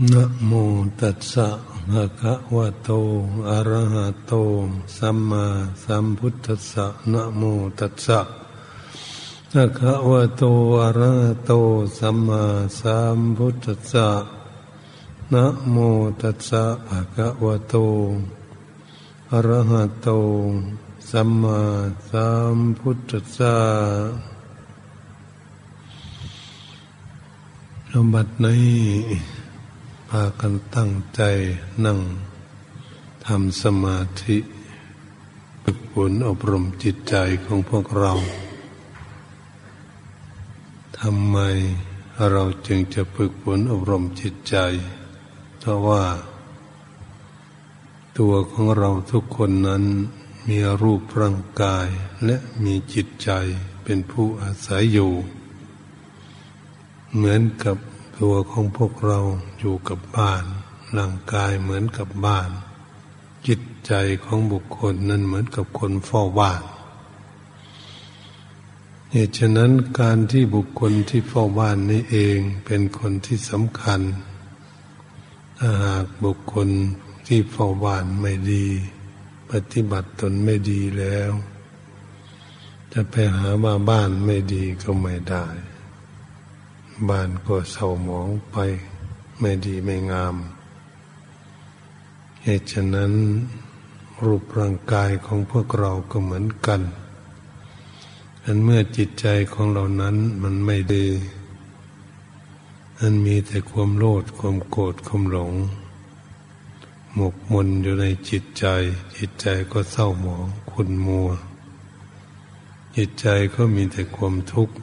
[0.00, 0.52] นะโม
[1.00, 1.48] ตัสสะ
[1.90, 2.90] ภะคะวะโต
[3.50, 4.32] อะระหะโต
[4.96, 5.44] สัมมา
[5.84, 7.42] สัมพุทธัสสะนะโม
[7.78, 8.20] ตัสสะ
[9.52, 10.42] ภะคะวะโต
[10.82, 11.52] อะระหะโต
[11.98, 12.42] สัมมา
[12.80, 14.08] สัมพุทธัสสะ
[15.32, 15.76] นะโม
[16.20, 17.74] ตัสสะภะคะวะโต
[19.32, 20.08] อะระหะโต
[21.10, 21.60] สัมมา
[22.10, 23.54] สัมพุทธัสสะ
[27.90, 29.41] ลมบัดนี้
[30.16, 31.22] พากันตั้งใจ
[31.84, 31.98] นั่ง
[33.26, 34.36] ทำสมาธิ
[35.62, 38.12] ฝึกฝนอบรมจิตใจของพวกเรา
[40.98, 41.38] ทำไม
[42.30, 44.56] เราจึงจะฝึกฝนอบรมจิตใจ
[45.58, 46.04] เพราะว่า
[48.18, 49.84] ตัวของเราทุกคนนั้น
[50.48, 51.86] มีรูปร่างกาย
[52.24, 53.30] และมีจิตใจ
[53.84, 55.12] เป็นผู้อาศัยอยู่
[57.14, 57.76] เหมือนกับ
[58.18, 59.20] ตัวของพวกเรา
[59.58, 60.44] อยู่กับบ้าน
[60.96, 62.50] ร่างกายเหมือนกับบ้าน
[63.46, 63.92] จิตใจ
[64.24, 66.62] ของบุคคลนั้นเหมือนกับคนเฝ้าบ้าน
[69.12, 74.00] เหตุฉะนั้นการที่บุคคลที่เฝ้าบ้านนี้เองเป็นคนที่สำคัญ
[75.58, 76.68] ถ้าหากบุคคล
[77.26, 78.66] ที่เฝ้าบ้านไม่ดี
[79.50, 81.32] ปฏิบัติตนไม่ดีแล้ว
[82.92, 85.46] จะไปหาว่าบ้านไม่ดีก็ไม่ได้
[87.08, 88.56] บ้านก็เศร้าหมองไป
[89.40, 90.36] ไม่ดีไม่งาม
[92.42, 93.12] เหตุฉะนั้น
[94.24, 96.80] รูปร่างกายของพวกเราก็เหมือนกัน
[98.44, 101.06] อันเมื่อจิตใจของเรานั้นมันไม่ดี
[102.98, 105.52] มันมีแต่ความโลดความโกรธความหลง
[107.14, 108.64] หมกมุนอยู่ในจิตใจ
[109.16, 111.28] จิตใจก็เศร้าหมองขุ่นมัว
[112.96, 114.74] จิตใจก็มีแต่ความทุกข์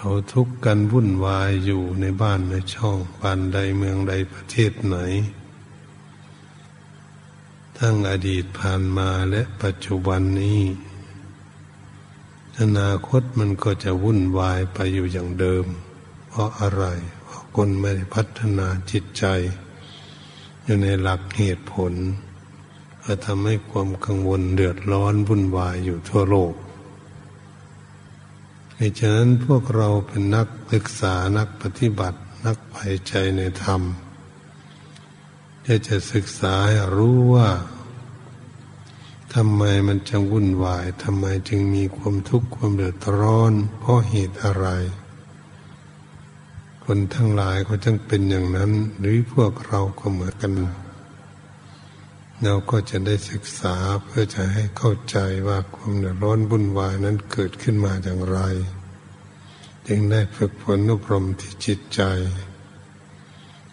[0.00, 4.96] เขาทุกข์กันวุ่นวายอยู่ในบ้านในช่องบ้านใดเมืองใดประเทศไหน
[7.78, 10.62] ทั้งอดีตผ่านมาและปัจจุบันนี้
[12.60, 15.64] อนาคตมันก็จะวุ่นวายไปอยู่อย่างเดิม
[16.28, 16.84] เพราะอะไร
[17.24, 19.24] เพราะคนไม่ได้พัฒนาจิตใจ
[20.64, 21.92] อยู่ในหลักเหตุผล
[23.04, 26.54] ก็ทำให้ความกังวลเดือดร้อนวุ่นวายอยู่ทั่วโลก
[28.80, 32.76] เหตุฉะนั้นพวกเราเป็นนักศึกษานักปฏิบัติ นักไป
[33.08, 33.82] ใจในธรรม
[35.66, 37.48] จะจะศึกษาให้รู้ว่า
[39.34, 44.66] ทำไมมันจึงวุ่นวายทำไมจึงมีความทุกข์ความเดือดร้อน เพราะเหตุอะไร
[46.84, 50.52] คนทั้งหลายก็จึงเป็นอย่างนั้น หรือพวกเราก็เหมือนกัน
[52.44, 55.18] เราก็จะได้ศึกษาเพื่อจะให้เข้าใจ
[55.48, 58.38] ว่าความเดือดร้อนบุญวายนั้นเกิดขึ้นมาอย่างไร
[59.86, 62.02] จึงได้ฝึกฝนอบรมที่จิตใจ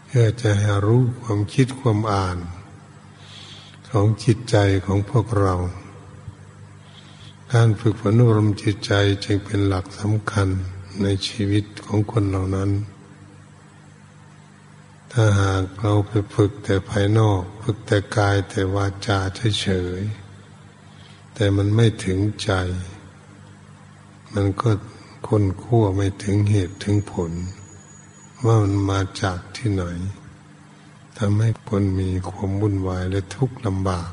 [0.06, 2.38] เพื่อจะให้รู้ความคิดความอ่าน
[3.90, 5.56] ของจิตใจของพวกเรา
[7.54, 8.94] การฝึกฝนอบรมจิตใจ
[9.25, 10.48] จึงเป็นหลักสำคัญ
[11.04, 12.70] ในชีวิตของคนเหล่านั้น
[15.18, 19.20] ถ้าหากเราไปฝึกแต่ภายนอก ฝึกแต่กายแต่วาจา
[19.62, 19.68] เฉ
[20.00, 22.52] ยๆแต่มันไม่ถึงใจ
[24.34, 24.70] มันก็
[25.28, 27.31] คนขั้วไม่ถึงเหตุถึงผล
[28.46, 29.84] ว่ามันมาจากที่ไหน
[31.18, 34.12] ทำให้คนมีความวุ่นวายและทุกข์ลำบาก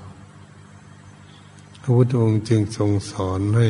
[1.81, 3.69] พระพุทธองค์จึงทรงสอนให้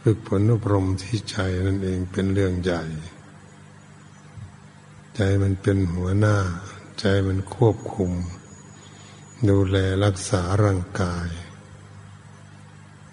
[0.00, 1.36] ฝึกฝนอบรมที่ใจ
[1.66, 2.84] นั่นเองเป็นเรื่องใหญ่
[5.16, 6.36] ใจมันเป็นหัวหน้า
[7.00, 8.10] ใจมันควบคุม
[9.48, 11.28] ดูแลรักษาร่างกาย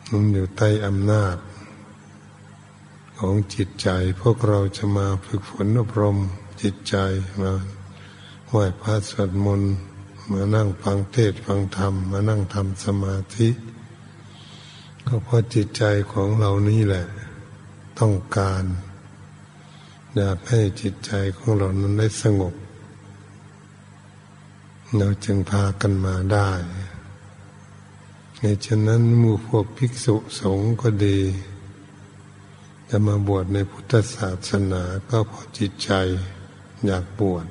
[0.10, 1.38] มันอยู่ใต้อำนาจ
[3.20, 3.90] ของจิตใจ
[4.22, 6.18] พวกเราจะมาฝึกฝนอบรม
[6.62, 6.96] จิตใจ
[7.42, 7.52] มา
[8.50, 9.74] ไหว้พระสวดมนต์
[10.32, 13.50] มานั่งฟังเทศฟังธรรม มานั่งทำสมาธิ
[15.08, 17.06] ก็เพราะจิตใจของเรานี่แหละ
[18.00, 18.64] ต้องการ
[20.18, 22.54] อยากให้จิตใจของเรานั้นได้สงบ
[24.98, 26.52] เราจึงพากันมาได้
[28.40, 31.20] ในฉะนั้นมู่พวกภิกษุสงฆ์ก็ดี
[32.90, 35.92] จะมาบวชในพุทธศาสนาก็เพราะจิตใจ
[36.86, 37.48] อยากบวช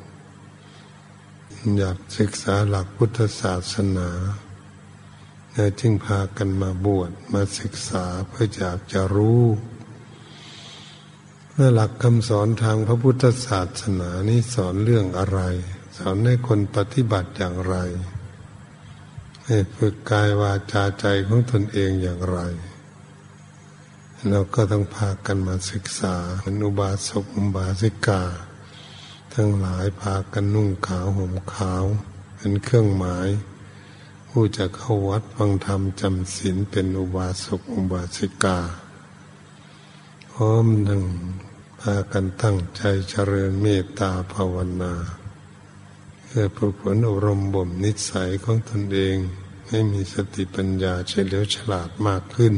[1.79, 4.09] อยากศึกษาหลักพุทธศาสนา
[5.53, 9.45] เราจึงพากันมาบวชมาศึกษาเพื่ออยากจะรู้
[11.75, 15.41] หลักคำสอนทางพระพุทธศาสนานี้สอนเรื่องอะไร
[15.99, 17.77] สอนให้คนปฏิบัติอย่างไร
[19.47, 22.39] ให้ฝึกกายวาจาใจของตนเองอย่างไร
[24.29, 26.15] เราก็ต้องพากันมาศึกษา
[26.45, 28.23] อนุบาสกอุบาสิกา
[29.35, 31.85] ทั้งหลายพากันนุ่งขาวห่มขาว
[32.37, 33.29] เป็นเครื่องหมาย
[34.29, 38.59] ผู้จะเข้าวัดฟังธรรมจำศีลเป็นอุบาสกอุบาสิกา
[40.33, 41.03] พร้อมทั้ง
[41.81, 44.94] พากันตั้งใจเจริญเมตตาภาวนา
[46.25, 49.17] เพื่อฝึกฝนอบรมบ่มนิสัยของตนเอง
[49.69, 52.55] ให้มีสติปัญญาเฉลียวฉลาดมากขึ้น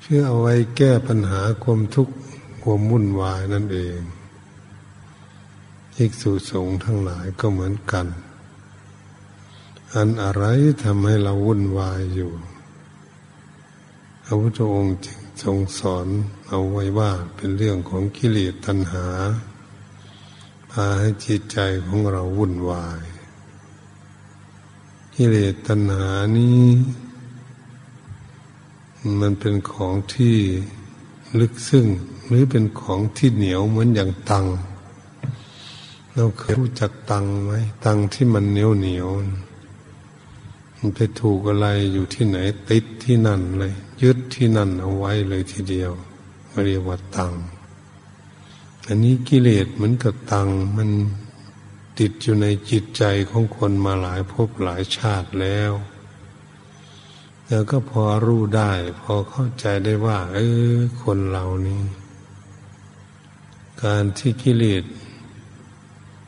[0.00, 2.14] เพื่อเอาไว้แก้ปัญหาความทุกข์
[2.62, 4.00] ความวุ่นวายนั่นเอง
[5.98, 8.06] อิกษุสงฆ์ทั้งหลายก็เหมือนกัน
[9.94, 10.44] อันอะไร
[10.82, 12.32] ทำให้เราวุ่นวายอยู่
[14.24, 16.06] พระพุทธองค์จึง ทรงสอน
[16.48, 19.06] เอาไว้ว่าเป็นเรื่องของกิเลสตัณหา
[20.70, 23.02] พาให้จิตใจของเราวุ่นวาย
[25.14, 26.64] กิเลสตัณหานี้
[29.20, 30.36] มันเป็นของที่
[31.40, 31.86] ลึกซึ้ง
[32.26, 34.46] หรือเป็นของที่เหนียวเหมือนอย่างตัง
[36.14, 37.52] เราเคยรู้จักตังไหม
[37.84, 39.08] ตังที่มันเหนียวเหนียว
[40.86, 42.38] มันไปถูกอะไรอยู่ที่ไหน
[42.70, 45.92] ติดที่นั่นเลย ยึดที่นั่นเอาไว้เลยทีเดียว
[46.64, 47.34] เรียกว่าตัง
[48.86, 50.90] อันนี้กิเลสเหมือนกับตังมัน
[51.98, 55.72] ติดอยู่ในจิตใจของคนมาหลายภพหลายชาติแล้ว
[57.48, 60.38] แล้วก็พอรู้ได้ พอเข้าใจได้ว่า เอ
[60.72, 61.82] อ คนเรานี้
[63.82, 64.84] การที่กิเลส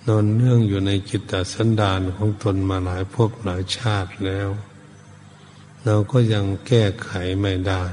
[0.06, 4.48] นอนเนื่องอยู่ในจิตตสันดานของตนมาหลายภพหลายชาติแล้ว
[5.84, 7.10] เราก็ยังแก้ไข
[7.40, 7.84] ไม่ได้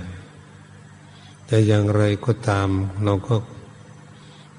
[1.45, 2.69] แต่อย่างไรก็ตาม
[3.03, 3.35] เราก็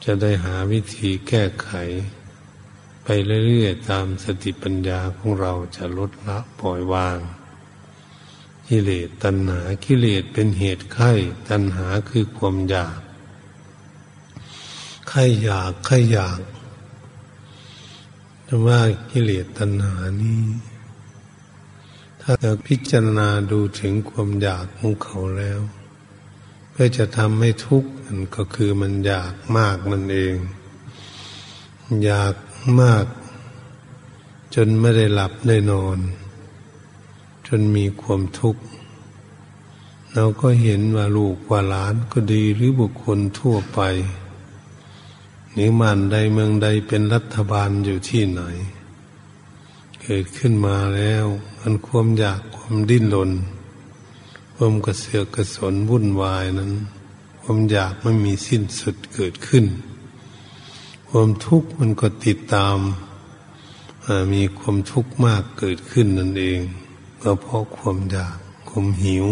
[0.05, 1.71] จะได้หาวิธีแก้ไข
[3.05, 3.09] ไป
[3.47, 7.19] เรื่อยๆตามสติปัญญาของเราจะลดละปล่อยวาง
[8.69, 11.12] กิเลสตัณหากิเลสเป็นเหตุไข้
[11.51, 13.01] ตัณหาคือความอยาก
[15.09, 16.41] ไข้อยากไข้อยาก
[18.44, 18.79] แต่ว่า
[19.11, 20.43] กิเลสตัณหานี้
[22.20, 25.61] ถ้าเราพิจารณาดูถึงความอยากของเขาแล้ว
[26.70, 30.37] เพื่อจะทำให้ทุกข์นั่นก็คือมันอยากมากนั่นเอง
[32.05, 32.35] อยาก
[32.81, 33.06] มาก
[34.55, 35.99] จนไม่ได้หลับได้นอน
[37.46, 38.62] จนมีความทุกข์
[40.12, 43.81] เราก็เห็นว่าลูกว่าหลานก็ดีหรือบุคคลทั่วไป
[45.55, 48.43] หรือมันใดเมืองใดเป็นรัฐบาลอยู่ที่ไหน
[50.03, 51.25] เกิดขึ้นมาแล้ว
[51.61, 53.31] มันความอยากความดิ้นรน
[54.55, 56.73] ความกระเสือกกระสนวุ่นวายนั้น
[57.41, 59.65] ความอยากไม่มีสิ้นสุดเกิดขึ้น
[61.09, 62.79] ความทุกข์มันก็ติดตาม
[64.33, 66.61] มีความทุกข์มากเกิดขึ้นนั่นเอง
[67.23, 68.37] ก็เพราะความอยาก
[68.69, 69.27] ความหิว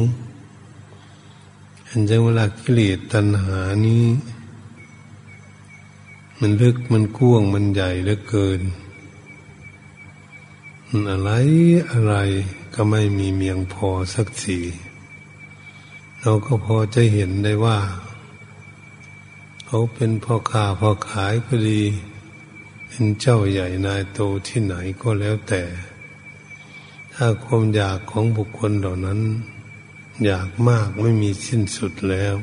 [1.87, 4.05] อันจังเวลากิเลสตัณหานี้
[6.44, 8.61] มันลึกมันกว้างมันใหญ่เหลือเกิน
[11.11, 11.31] อะไร
[11.91, 12.15] อะไร
[12.75, 14.59] ก็ไม่มีเมียงพอสักสี
[16.21, 17.79] เราก็พอจะเห็นได้ว่า
[19.67, 21.83] เขาเป็นพ่อค้าพ่อขายก็ดี
[22.88, 25.62] เป็นเจ้าใหญ่นายโตที่ไหนก็แล้วแต่
[27.15, 29.21] ถ้าความอยากของบุคคลเหล่านั้น
[30.25, 32.37] อยากมากไม่มีสิ้นสุดแล้ว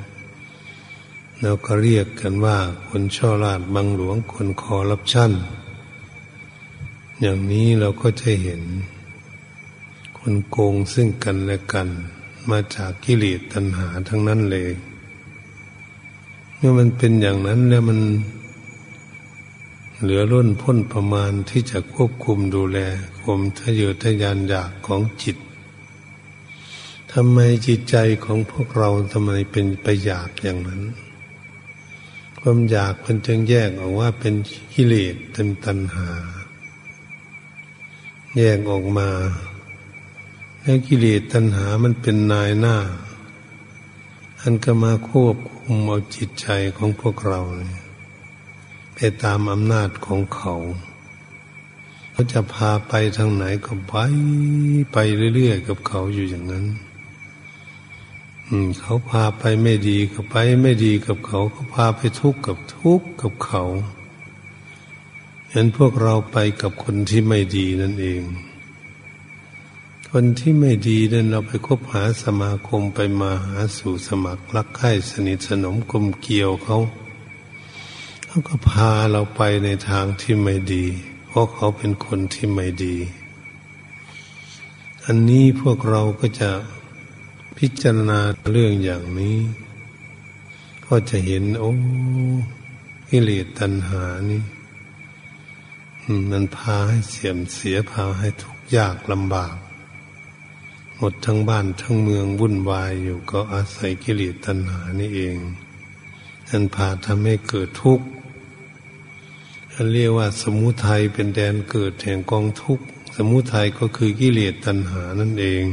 [1.42, 2.58] แล้วก็เรียกกันว่า
[2.88, 5.32] คนช่อราดบังหลวงคนคอรับชั่น
[7.22, 8.62] อย่างนี้เราก็จะเห็น
[10.18, 11.88] คนโกงซึ่งกันและกัน
[12.50, 14.72] มาจากกิเลสตัณหาทั้งนั้นเลย
[16.56, 18.00] เมื่อมันเป็นอย่างนั้นแล้วมัน
[20.02, 22.80] เหลือล้นพ้นประมาณที่จะควบคุมดูแล
[23.22, 25.38] ความทะเยอทะยานอยากของจิต
[27.14, 30.82] ทำไมจิตใจของพวกเราทำไมเป็นไปอยากอย่างนั้น
[32.40, 34.34] ความอยากมันจึงแยกออกว่าเป็น
[34.74, 36.10] กิเลสเป็นตัณหา
[38.38, 39.10] แยกออกมา
[40.62, 42.78] แล้วกิเลสตัณหามันเป็นนายหน้า
[44.42, 47.42] อันก็มาควบคุมเอาจิตใจของพวกเรา
[48.96, 50.54] ไปตามอำนาจของเขา
[52.12, 53.94] เขาจะพาไปทางไหนก็ไป
[54.94, 54.98] ไป
[55.36, 56.66] เรื่อยๆกับเขาอยู่อย่างนั้น
[58.82, 63.64] เขาพาไปไม่ดีก็ไปไม่ดีกับเขาเขาพาไปทุกข์กับทุกข์กับเขา
[65.52, 68.22] เห็นพวกเราไปกับคนที่ไม่ดีนั่นเอง
[70.12, 76.78] คนที่ไม่ดีนั้นเราไปคบหาสมาคมไปมาหาสู่สมัครรักใคร่สนิทสนมกลมเกี่ยวเขา
[78.26, 80.86] เขาก็พาเราไปในทางที่ไม่ดี
[81.28, 82.96] เพราะเขาเป็นคนที่ไม่ดี
[85.06, 86.50] อันนี้พวกเราก็จะ
[87.64, 88.20] พิจารณา
[88.52, 89.38] เรื่องอย่างนี้
[90.86, 91.72] ก็จะเห็น โอ้
[93.10, 94.42] กิเลสตัณหานี่
[96.32, 99.56] มันพาให้เสื่อมเสียพาให้ทุกข์ยากลำบาก
[100.98, 105.38] หมดทั้งบ้านทั้งเมืองวุ่นวายอยู่ก็อาศัยกิเลสตัณหานี่เอง
[106.50, 108.06] นั่นพาทำให้เกิดทุกข์
[109.92, 112.86] เรียกว่าสมุทัยเป็นแดนเกิดแห่งกองทุกข์
[113.16, 115.66] สมุทัยก็คือกิเลสตัณหานั่นเอง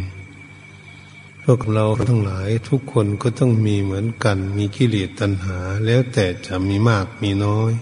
[1.49, 7.73] พวกเราทั้งหลายทุกคนก็ต้องมีเหมือนกัน มีกิเลสตัณหา แล้วแต่จะมีมากมีน้อย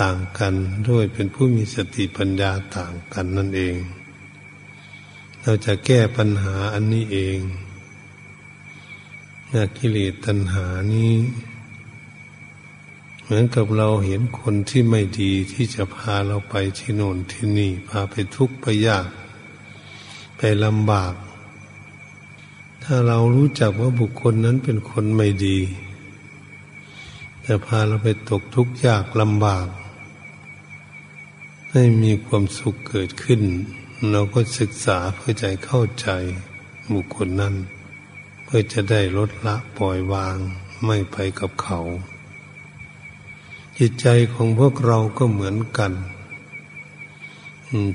[0.00, 0.54] ต่างกัน
[0.88, 3.76] ด้วยเป็นผู้มีสติปัญญาต่างกันนั่นเอง
[5.42, 7.38] เราจะแก้ปัญหาอันนี้เอง
[9.78, 11.14] กิเลสตัณหานี้
[13.22, 19.08] เหมือนกับเราเห็นคนที่ไม่ดีที่จะพาเราไปที่โน่นที่นี่ พาไปทุกข์ไปยาก
[20.36, 21.14] ไปลำบาก
[22.90, 25.58] ถ้าเรารู้จักว่าบุคคลนั้นเป็นคนไม่ดี
[27.44, 29.66] จะพาเราไปตกทุกข์ยากลำบาก
[31.70, 33.42] ให้มีความสุขเกิดขึ้น
[34.10, 36.08] เราก็ศึกษาเพื่อใจเข้าใจ
[36.94, 37.54] บุคคลนั้น
[38.44, 40.36] เพื่อจะได้ลดละปล่อยวาง
[40.86, 41.80] ไม่ไปกับเขา
[43.78, 45.92] จิตใจของพวกเราก็เหมือนกัน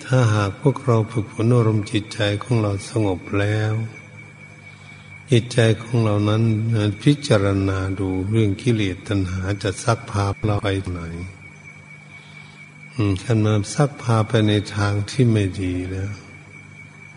[0.05, 3.75] ถ้าหากพวกเราฝึกฝนอารมณ์จิตใจของเราสงบแล้ว
[5.31, 6.43] จิตใจของเรานั้น
[7.03, 10.99] พิจารณาดูเรื่องกิเลสตัณหาจะซักพาเราไปไหน
[13.23, 16.11] ขันมาซักพาไปในทางที่ไม่ดีแล้ว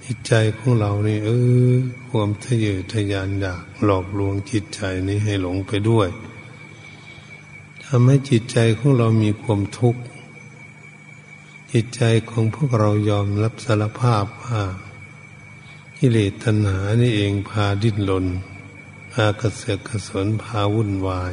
[0.05, 1.31] จิตใจของเรานี่เอ
[1.71, 1.73] อ
[2.09, 6.09] ความทะเยอทะยานอยากหลอกลวงจิตใจนี้ให้หลงไปด้วย
[7.85, 10.03] ทำให้จิตใจของเรามีความทุกข์
[11.73, 14.63] จิตใจของพวกเรายอมรับสารภาพว่า
[16.01, 18.27] กิเลสตัณหานี่เองพาดิ้นรน
[19.13, 21.33] พากระเสือกกระสนพาวุ่นวาย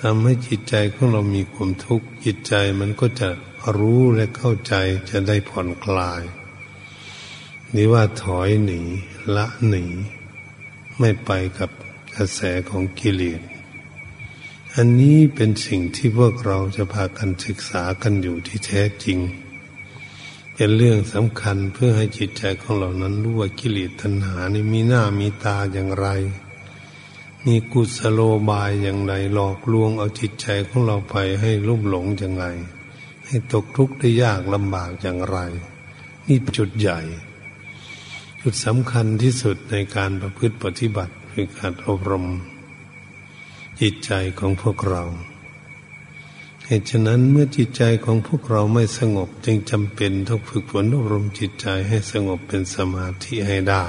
[0.00, 3.28] ทำให้จิตใจของเรามีความทุกข์จิตใจมันก็จะ
[3.76, 4.74] รู้และเข้าใจ
[5.10, 6.22] จะได้ผ่อนคลาย
[7.74, 8.80] นี่ว่าถอยหนี
[9.36, 9.84] ละหนี
[10.98, 11.70] ไม่ไปกับ
[12.16, 13.40] กระแสของกิเลส
[14.74, 19.18] อันนี้เป็นสิ่งที่พวกเราจะพากันศึกษากันอยู่ที่แท้จริง
[20.62, 26.06] เป็นเรื่องสำคัญเพื่อให้จิตใจของเรานั้นรู้ว่ากิเลสตัณหานี่มีหน้ามีตาอย่างไร
[27.46, 32.46] มีกุศโลบายอย่างไรหลอกลวงเอาจิตใจของเราไปให้ลุ่มหลงอย่างไร
[33.26, 35.38] ให้ตกทุกข์ได้ยากลำบากอย่างไร
[36.26, 37.00] นี่จุดใหญ่
[38.40, 42.26] จุดสำคัญที่สุดในการประพฤติปฏิบัติคือการอบรม
[43.80, 45.04] จิตใจของพวกเรา
[46.72, 53.84] เหตุฉะนั้นเมื่อจิตใจของพวกเราไม่สงบจึงจำเป็นต้องฝึกฝนอบรมจิตใจให้สงบเป็นสมาธิให้ได้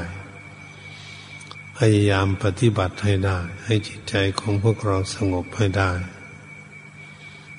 [1.77, 5.91] พยายามปฏิบัติให้ได้ ให้จิตใจของพวกเราสงบให้ได้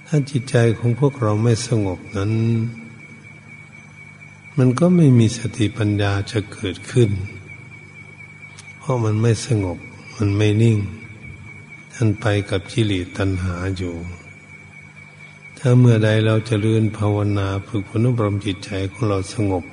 [0.07, 2.33] ถ้าจิตใจของพวกเราไม่สงบนั้น
[4.59, 7.11] มันก็ไม่มีสติปัญญาจะเกิดขึ้น
[8.79, 9.79] เพราะมันไม่สงบ
[10.17, 10.79] มันไม่นิ่ง
[11.95, 13.97] ท่านไปกับกิเลสตัณหาอยู่
[15.64, 19.64] ถ้าเมื่อใดเราจะเลื่อนภาวนาฝึกฝนอบรมจิตใจของเราสงบ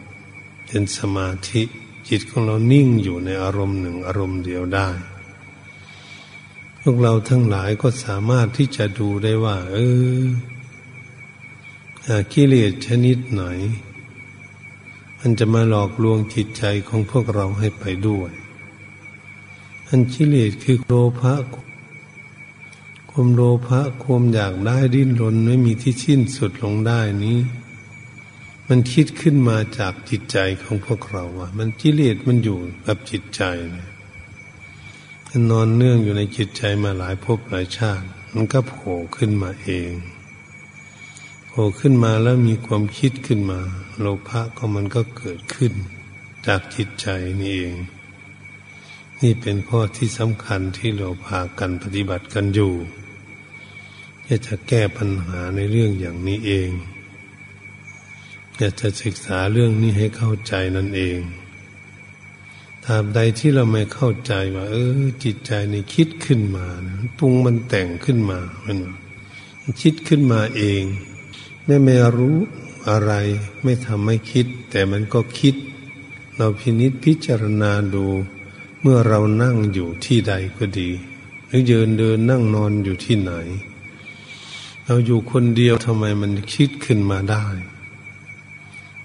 [0.68, 1.62] เป็นสมาธิ
[2.10, 4.90] จิตของเรานิ่งอยู่ในอารมณ์หนึ่งอารมณ์เดียวได้
[6.82, 9.78] พวกเราทั้งหลายก็สามารถที่จะดูได้ว่า เอ
[10.22, 10.24] อ
[12.34, 13.44] กิเลสชนิดไหน
[15.20, 18.32] มันจะมาหลอกลวงจิตใจของพวกเราให้ไปด้วย
[19.88, 21.34] อันกิเลสคือโลภะ
[23.22, 27.40] ความโลภะความอยากได้ดิ้นรนไม่มีที่สิ้นสุดลงได้นี้
[28.68, 32.58] มันคิดขึ้นมาจากจิตใจของพวกเราว่ามันกิเลสมันอยู่
[32.88, 33.42] กับจิตใจ
[35.30, 39.92] มันนอนเนื่องอยู่ในจิตใจมาหลายภพหลายชาติ มันก็โผล่ขึ้นมาเอง
[41.48, 43.60] โผล่ขึ้นมาแล้วมีความคิดขึ้นมา
[44.00, 45.74] โลภะก็มันก็เกิดขึ้น
[46.48, 47.08] จากจิตใจ
[47.40, 47.76] นี่เอง
[49.22, 52.76] นี่เป็นข้อที่สำคัญที่เราพากันปฏิบัติกันอยู่
[54.32, 56.72] จะจะแก้ปัญหาในเรื่องอย่างนี้เอง
[58.58, 61.20] อยากจะศึกษาเรื่องนี้ให้เข้าใจนั่นเอง
[62.86, 66.68] ตราบใดที่เราไม่เข้าใจว่า เออ จิตใจนี่คิดขึ้นมา
[67.18, 68.78] ปรุงมันแต่งขึ้นมามัน
[69.82, 70.84] คิดขึ้นมาเอง
[71.66, 72.38] ไม่ไม่รู้
[72.90, 73.14] อะไร
[73.64, 75.56] ไม่ทำให้คิด แต่มันก็คิด
[76.36, 78.06] เราพินิษพิจารณาดู
[78.82, 80.90] เมื่อเรานั่งอยู่ที่ใดก็ดี
[81.48, 83.34] หรือเดินเดินนั่งนอนอยู่ที่ไหน
[84.92, 87.46] เราอยู่คนเดียวทำไมมันคิดขึ้นมาได้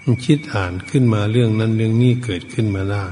[0.03, 3.07] มันคิดอ่านขึ้นมาเรื่องนั้นเรื่องนี้เกิดขึ้นมาได้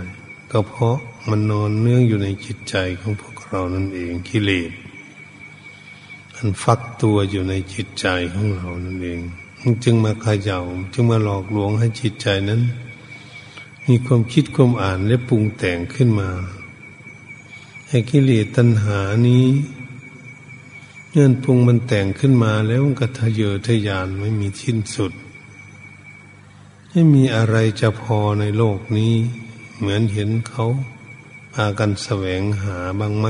[0.50, 0.97] ก็เพราะ
[1.29, 4.71] มันนอนเนื่องอยู่ในจิตใจของพวกเรานั่นเองกิเลส
[6.35, 9.21] มันฟักตัวอยู่ในจิตใจของเรานั่นเอง
[9.61, 10.61] มันจึงมาขย่า
[10.93, 12.61] จึงมาหลอกลวงให้จิตใจนั้น
[13.87, 16.31] มีความคิดความอ่านและปรุงแต่งขึ้นมา
[17.88, 18.99] ให้กิเลสตัณหา
[19.29, 19.45] นี้
[21.14, 25.12] เงื่อนปรุงมันแต่งขึ้นมาแล้วมันก็ทะเยอทะยานไม่มีสิ้นสุด
[26.90, 29.14] ไม่มีอะไรจะพอในโลกนี้
[29.78, 30.66] เหมือนเห็นเขา
[31.54, 33.26] พากันแสวงหาบ้างไหม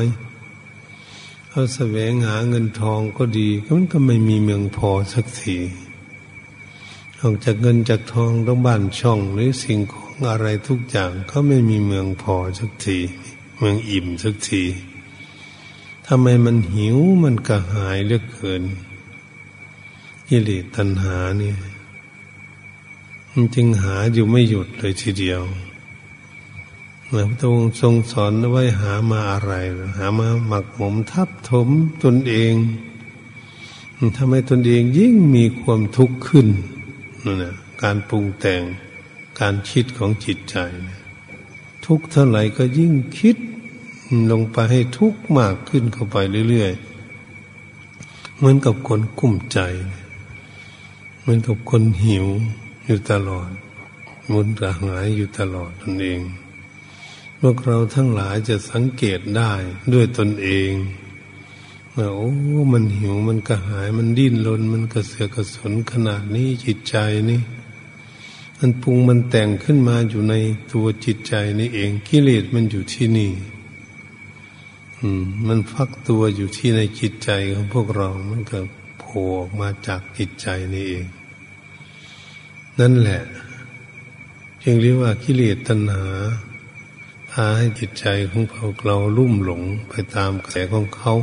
[1.49, 5.59] เขาแสวงหาเงินทองก็ดีมันก็ไม่มีเมืองพอสักที
[7.21, 12.99] ออกจากเงินจากทองต้องบ้านช่องหรือสิ่งของอะไรทุกอย่างเขาไม่มีเมืองพอสักที
[13.59, 14.65] เมืองอิ่มสักที
[16.07, 18.63] ทำไมมันหิวมันกระหายเหลือเกิน
[20.29, 21.57] กิเลสตัณหาเนี่ย
[23.33, 25.43] มันจึงหาอยู่ไม่หยุดเลยทีเดียว
[27.07, 27.45] พระพุทธ
[27.81, 29.53] ทรงสอนไว้หามาอะไร
[29.99, 31.69] หามาหมักหมมทับถม
[32.05, 32.55] ตนเอง
[34.17, 36.49] ทำให้ตนเองยิ่งมีความทุกข์ขึ้น
[37.25, 38.63] นั่นนะการปรุงแต่ง
[39.41, 40.57] การคิดของจิตใจ
[41.87, 43.37] ทุกเท่าไหร่ก็ยิ่งคิด
[44.31, 46.17] ลงไปให้ทุกข์มากขึ้นเข้าไป
[46.51, 49.59] เรื่อยๆ เหมือนกับคนกุ้มใจ
[51.21, 52.27] เหมือนกับคนหิว
[52.87, 53.51] อยู่ตลอด
[54.33, 56.21] มุนกระหายอยู่ตลอดตนเอง
[57.41, 59.53] พวกเราทั้งหลายจะสังเกตได้
[59.93, 60.73] ด้วยตนเอง
[61.97, 62.31] ว่าโอ้
[62.73, 66.97] มันหิว มันกระหาย มันดิ้นรน มันกระเสือกกระสนขนาดนี้จิตใจ
[67.31, 67.41] นี่
[68.59, 70.35] มันปรุงมันแต่งขึ้นมาอยู่ใน
[70.73, 73.33] ตัวจิตใจนี่เอง กิเลสมันอยู่ที่นี่
[75.47, 78.59] มันฟักตัวอยู่ที่ในจิตใจของพวกเรา มันก็
[79.01, 81.07] โผล่ออกมาจากจิตใจนี่เอง
[82.81, 83.23] นั่นแหละ
[84.63, 86.05] จึงเรียกว่ากิเลสตัณหา
[87.31, 91.15] พาให้จิตใจของพวกเราลุ่มหลงไปตามกระแสของเขา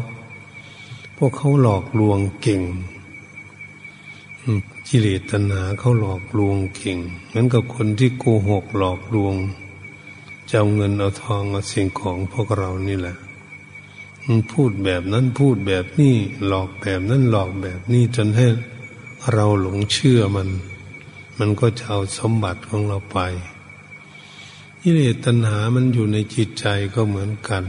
[1.17, 2.61] พวกเขาหลอกลวงเก่ง
[4.87, 9.35] กิเลสตัณหาเขาหลอกลวงเก่งเหมือนกับคนที่โกหกหลอกลวง
[10.49, 13.15] จะเอาเงินเอาทองเอาสิ่งของพวกเรานี่แหละ
[14.53, 16.15] พูดแบบนั้นพูดแบบนี้
[16.47, 18.47] หลอกแบบนั้นหลอกแบบนี้จนให้
[19.33, 20.49] เราหลงเชื่อมัน
[21.37, 23.19] มันก็จะเอาสมบัติของเราไป
[24.81, 26.65] กิเลสตัณหามันอยู่ในจิตใจ
[26.95, 27.63] ก็เหมือนกัน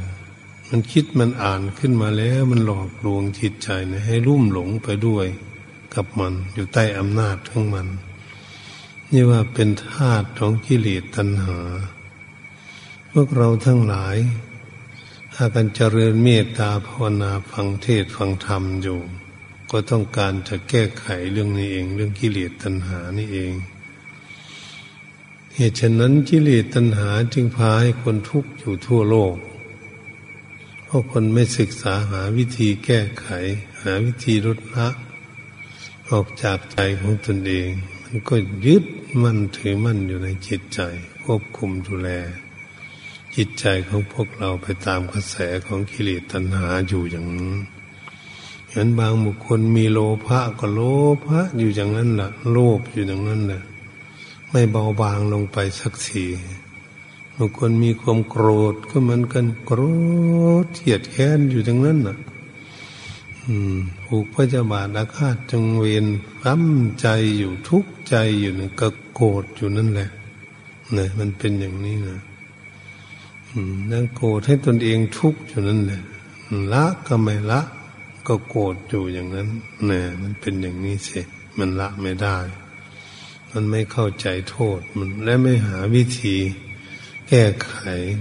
[0.69, 5.27] มันคิดมันอ่านขึ้นมาแล้วมันหลอกลวงจิตใจนะให้รุ่มหลงไปด้วย
[5.95, 7.87] กับมันอยู่ใต้อำนาจของมัน
[9.11, 11.59] นี่ว่าเป็นธาตุของกิเลสตัณหา
[13.13, 14.17] พวกเราทั้งหลาย
[15.43, 19.01] หากันเจริญเมตตาภาวนาฟังเทศฟังธรรมอยู่
[19.71, 23.53] ก็ต้องการจะแก้ไขเรื่องนี้เอง เรื่องกิเลสตัณหานี่เอง
[25.55, 29.37] เหตุฉะนั้นกิเลสตัณหาจึงพาให้คนทุกข์อยู่ทั่วโลก
[30.85, 33.27] เพราะคนไม่ศึกษาหาวิธีแก้ไข
[33.83, 34.89] หาวิธีลดละ
[36.11, 37.71] ออกจากใจของตนเอง
[38.05, 38.85] มันก็ยึด
[39.23, 40.81] มั่นถือมั่นอยู่ในจิตใจ
[41.23, 42.11] ควบคุมดูแล
[43.43, 47.57] จิตใจของพวกเราไปตามกระแสของกิเลสตัณหาอยู่อย่างนั้น
[48.71, 50.81] เห็นบางบุคคลมีโลภะก็โล
[51.27, 53.63] ภะอยู่อย่างนั้นแหละโลภอยู่อย่างนั้นแหละ
[54.51, 56.27] ไม่เบาบางลงไปสักที
[57.37, 59.81] บุคคลมีความโกรธก็เหมือนกันโกร
[60.63, 62.17] ธเทียดแค้นอยู่อย่างนั้นน่ะ
[63.45, 66.07] อืมผูกพระเจ้าบาทอาฆาตจงเวร
[66.43, 66.63] ฟั้ม
[67.01, 67.07] ใจ
[67.39, 70.09] อยู่ทุกข์ใจอยู่นั่ก็โกรธอยู่นั่นแหละ
[70.95, 72.21] เนี่ยมันเป็นอย่างนี้นะ
[73.91, 76.03] นั่งโกรธให้ตนเองทุกข์อยู่นั่นแหละ
[76.73, 77.61] ละก็ไม่ละ
[78.27, 79.49] ก็โกรธอยู่อย่างนั้น
[79.87, 81.21] เนี่ยมันเป็นอย่างนี้สิ
[81.59, 82.39] มันละไม่ได้
[83.51, 86.37] มันไม่เข้าใจโทษมันและไม่หาวิธี
[87.29, 87.73] แก้ไข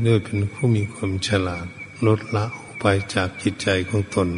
[0.06, 1.68] ด้วยเป็นผู้มีความฉลาด
[2.08, 4.30] ลดละออกไปจากจิตใจของตน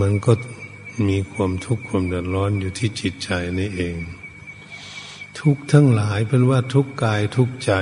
[0.00, 0.32] มันก็
[1.08, 3.96] มีความทุกข์ความเดือดร้อนอยู่ที่จิตใจนี่เอง
[5.38, 7.72] ทุกทั้งหลายเป็นว่าทุกกายทุกใจ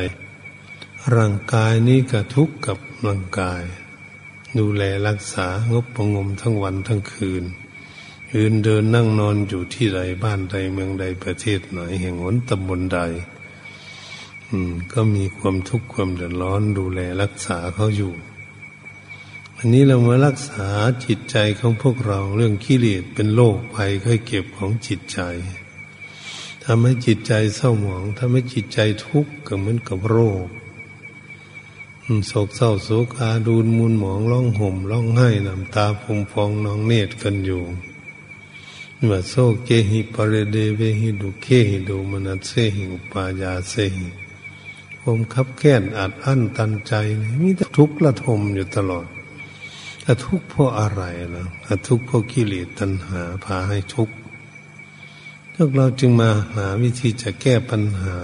[1.14, 3.62] ร่างกายนี้ก็ทุกข์กับร่างกาย
[4.58, 7.44] ดูแลรักษางบประงมทั้งวันทั้งคืน
[8.34, 13.00] ยืนเดินนั่งนอนอยู่ที่ใดบ้านใดเมืองใดประเทศไหนแห่งหนตำบลใด
[14.50, 18.12] อืม ก็มีความทุกข์ความเดือดร้อนดูแลรักษาเขาอยู่
[19.56, 20.68] อันนี้เรามารักษา
[21.04, 25.20] จิตใจของพวกเราเรื่องกิเลสเป็นโรคภัยค่อยเก็บของจิตใจ
[26.64, 30.48] ทำให้จิตใจเศร้าหมองทำให้จิตใจทุกข์ก็เหมือนกับโรค
[32.28, 37.62] โศกเศร้าโศกอาดูนมุนหมองร้องห่มร้องไห้น้ำตาพุมฟองนองเนตรกันอยู่
[39.10, 44.08] ว่าโซเกหิปรเดเวหิดุเคหิดูมนัสเซหิอุปายาเซหิ
[45.00, 46.92] ผมคับแค้นอัดอั้นตันใจ
[47.42, 49.06] มีแต่ทุกข์ละทมอยู่ตลอด
[50.02, 51.02] ถ้าทุกข์เพราะอะไร
[51.34, 54.14] ล่ะถ้าทุกข์เพราะกิเลสตัณหาพาให้ทุกข์
[55.54, 58.16] พวกเราจึงมาหาวิธีจะแก้ปัญหา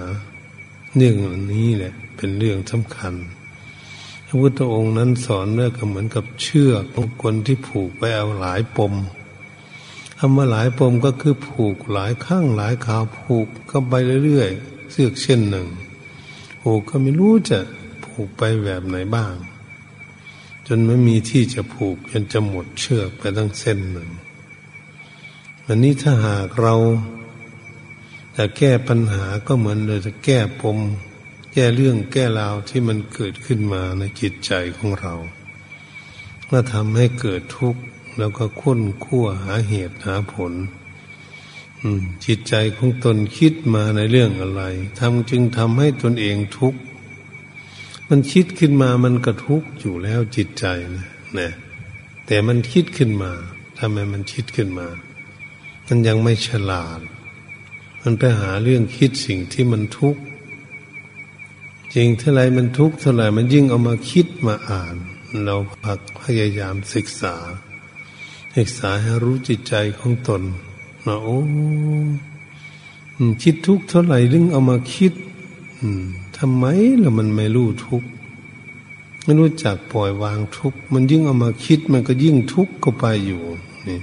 [0.95, 1.15] เรื่อง
[1.51, 3.13] นี้แหละ เป็นเรื่องสำคัญ
[4.33, 8.93] ระพุทธองค์นั้นสอนเรื่องก็เหมือนกับเชือกของคนที่ผูกไปเอาหลายปม
[10.17, 13.93] คำว่าหลายปมก็คือผูกหลายข้างหลายขาผูกเข้าไป
[14.25, 15.67] เรื่อยๆเสือกเช่นหนึ่ง
[16.61, 17.59] ผูกก็ไม่รู้จะ
[18.05, 19.33] ผูกไปแบบไหนบ้าง
[20.67, 24.09] จนไม่มีที่จะผูกจนจะหมดเชือกไปทั้งเส้นหนึ่ง
[25.65, 26.75] วันนี้ถ้าหากเรา
[28.37, 30.79] จะแก้ปัญหาก็เหมือนเราจะแก้ปม
[31.53, 35.15] แก้เรื่องแก้ราวที่มันเกิดขึ้นมาในจิตใจของเรา
[36.45, 37.81] เมื่อทำให้เกิดทุกข์
[38.17, 40.53] แล้วก็ค้นคั่วหาเหตุหาผล
[42.25, 44.63] จิตใจของตนคิดมาในเรื่องอะไร
[44.99, 46.79] ทำจึงทำให้ตนเองทุกข์
[48.09, 51.07] มันคิดขึ้นมามันก็ทุกข์อยู่แล้วจิตใจนะ
[51.39, 51.51] นะ
[52.27, 53.31] แต่มันคิดขึ้นมา
[53.77, 54.87] ทำไมมันคิดขึ้นมา
[55.87, 56.99] มันยังไม่ฉลาด
[58.01, 60.21] มันไปหาเรื่องคิดสิ่งที่มันทุกข์
[61.93, 64.95] จริงเท่าไรมันทุกข์เท่าไรมันยิ่งเอามาคิดมาอ่าน
[65.43, 67.35] เราพักพยายามศึกษา
[68.57, 70.41] ศึกษาให้รู้จิตใจของตน
[71.05, 71.39] นะโอ้
[73.43, 75.13] คิดทุกข์เท่าไหร่เรื่งเอามาคิด
[76.37, 76.65] ทำไม
[76.99, 78.07] แล้วมันไม่รู้ทุกข์
[79.23, 83.41] ไม่รู้จักปล่อยวางทุกข์มันยิ่งเอามาคิดมันก็ยิ่งทุกข์ก็ไปอยู่
[83.87, 83.99] นี่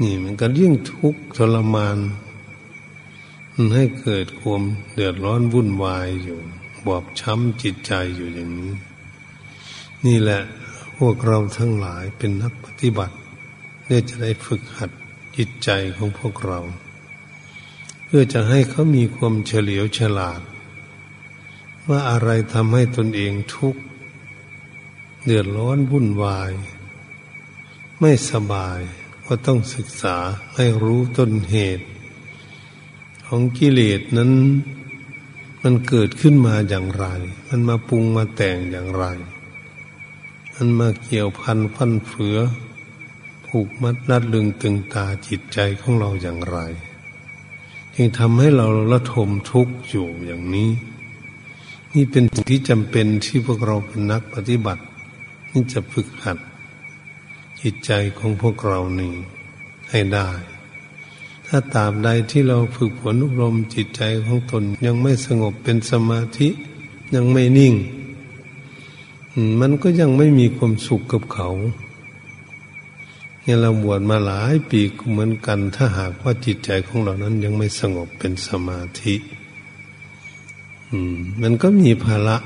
[0.00, 1.98] นี่มันก็ยิ่งทุกข์ทรมาน
[3.74, 4.62] ให้เกิดความ
[4.94, 6.38] เดือดร้อนวุ่นวายอยู่
[6.86, 8.74] บอบช้ำจิตใจอยู่อย่างนี้
[10.06, 10.40] นี่แหละ
[10.98, 13.16] พวกเราทั้งหลายเป็นนักปฏิบัติ
[13.86, 14.90] เนี่ยจะได้ฝึกหัด
[15.36, 16.60] จิตใจของพวกเรา
[18.04, 20.40] เพื่อจะให้เขามีความเฉลียวฉลาด
[21.88, 23.82] ว่าอะไรทำให้ตนเองทุกข์
[25.24, 26.52] เดือดร้อนวุ่นวาย
[28.00, 28.80] ไม่สบาย
[29.26, 30.16] ก็ต้องศึกษา
[30.54, 31.86] ให้รู้ต้นเหตุ
[33.32, 34.32] ของกิเลสนั้น
[35.62, 37.06] มันเกิดขึ้นมาอย่างไร
[37.48, 39.04] มันมาปรุงมาแต่งอย่างไร
[40.54, 42.38] มันมาเกี่ยวพันพันเฟือ
[43.46, 46.58] ผูกมัดรัดลึงตึงตาจิตใจของเราอย่างไร
[47.94, 50.70] จึงทำให้เราละทมทุกข์อยู่อย่างนี้
[51.92, 54.82] นี่เป็นสิ่งที่จำเป็นที่พวกเราเป็นนักปฏิบัติ
[55.50, 56.38] นี่จะฝึกหัด
[57.60, 59.12] จิตใจของพวกเรานี่
[59.90, 60.28] ให้ได้
[61.52, 66.48] ถ้าตาบใดที่เราฝึกฝนอบรมจิตใจของตนยังไม่สงบเป็นสมาธิ
[67.14, 67.74] ยังไม่นิ่ง
[69.60, 71.48] มันก็ยังไม่มีความสุขกับเขา
[73.42, 79.14] เนี่ยเราบวชมาหลายปีก็เหมือนกัน ถ้าหากว่าจิตใจของเรานั้นยังไม่สงบเป็นสมาธิ
[81.42, 82.36] มันก็มีภาระ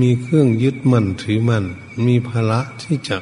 [0.00, 1.64] มีเครื่องยึดมั่นถือมั่น
[2.06, 3.18] มีภาระที่จะ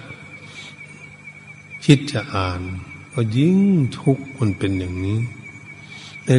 [1.84, 2.62] คิดจะอ่าน
[3.18, 3.58] ก็ยิ่ง
[3.98, 5.20] ทุกข์มันเป็นอย่างนี้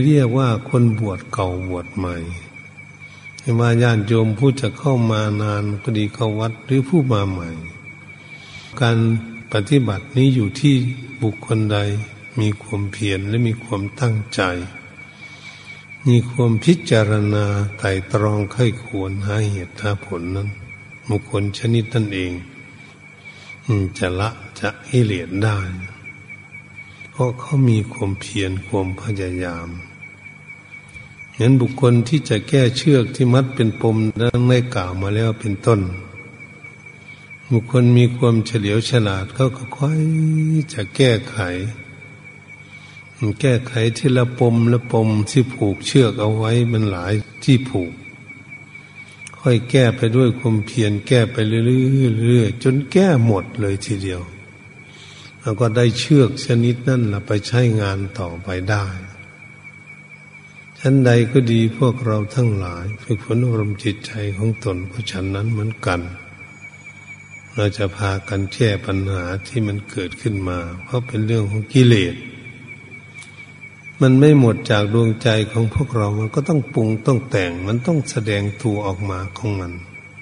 [0.03, 2.15] เรียกว่าคนบวชเก่าบวชใหม่
[3.59, 7.49] ว่าญาติโยมผู้จะเข้ามานานก็ดีเข้าวัดหรือผู้มาใหม่
[8.81, 8.97] การ
[9.53, 10.75] ปฏิบัตินี้อยู่ที่
[11.21, 11.77] บุคคลใด
[12.39, 14.41] มีความเพียรและมีความตั้งใจ
[16.07, 17.45] มีความพิจารณา
[17.77, 20.49] ไต่ตรองไข้ควรหาเหตุหาผลนั้น
[21.09, 22.31] บุคคลชนิดนั่นเอง
[23.97, 25.57] จะละจะให้เหลียดได้
[27.19, 29.69] เพราะเขามีความเพียรความพยายาม
[31.39, 35.81] งั้นบุคคลที่จะแก้เชือกที่มัดเป็นปมดังได้กล่าวมาแล้วเป็นต้น
[37.51, 40.01] บุคคลมีความเฉลียวฉลาดเขาก็ค่อย
[40.73, 41.37] จะแก้ไข
[43.41, 47.91] แก้ไขที่ละปมละปมที่ผูกเชือกเอาไว้มันหลายที่ผูก
[49.39, 54.23] ค่อยแก้ไปด้วยความเพียรแก้ไปเรื่อยๆจนแก้หมดเลยทีเดียว
[55.47, 58.85] แล้วก็ได้เชือกชนิดนั่นละไปใช้งานต่อไปได้
[60.79, 66.01] ชั้นใดก็ดีพวกเราทั้งหลาย ฝึกฝนอารมณ์จิตใจของตนก็ฉันนั้นเหมือนกัน
[67.55, 72.15] เราจะพากันแก้ปัญหาที่มันเกิดขึ้นมา เพราะเป็นเรื่องของกิเลส
[74.01, 79.71] มันไม่หมดจากดวงใจของพวกเรามันก็ต้องปรุงต้องแต่ง มันต้องแสดงตัวออกมาของมัน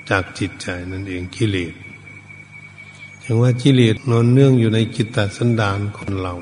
[0.09, 1.75] จากจิตใจนั่นเองกิเลส
[3.25, 6.35] อย่างว่ากิเลสนอนเนื่องอยู่ในจิตตสันดานคนเรา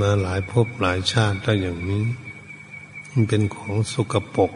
[0.00, 2.04] มาหลายภพหลายชาติได้อย่างนี้
[3.10, 4.52] มันเป็นของสกปรก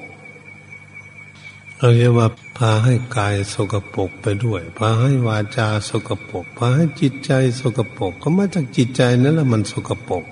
[1.77, 10.25] เราเรียกว่าพาให้กายสกปรกไปด้วย พาให้วาจาสกปรกพาให้จิตใจสกปรกก็มาจากจิตใจนั่นแหละมันสกปรก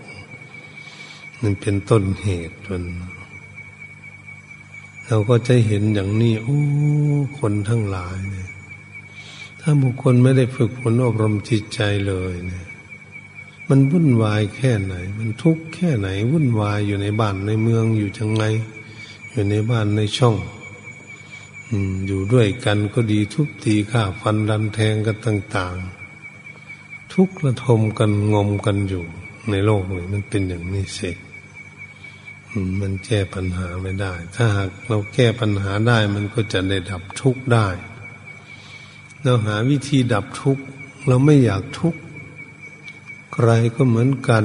[1.43, 2.85] นั่นเป็นต้นเหตุมัน
[5.07, 6.59] เราก็จะเห็นอย่างนี้โอ้
[7.39, 8.49] คนทั้งหลายเนี่ย
[9.67, 12.65] ถ้าบุคคลไม่ได้ฝึกฝนอบรมจิตใจเลยเนี่ย
[13.69, 18.45] มันวุ่นวายแค่ไหน มันทุกข์แค่ไหน วุ่นวายอยู่ในบ้านในเมืองอยู่จังไง
[19.31, 20.37] อยู่ในบ้านในช่อง
[22.07, 25.77] อยู่ด้วยกันก็ดีทุบตีฆ่าฟันดันแทงกันต่าง
[26.45, 29.05] ๆ ทุกระทมกันงมกันอยู่
[29.51, 31.19] ในโลกนี้มันเป็นอย่างนี้เสก
[32.81, 37.69] มันแก้ปัญหาไม่ได้ ถ้าหากเราแก้ปัญหาได้มันก็จะได้ดับทุกข์ได้
[39.27, 40.65] เราหาวิธีดับทุกข์
[41.07, 42.01] เราไม่อยากทุกข์
[43.33, 44.45] ใครก็เหมือนกัน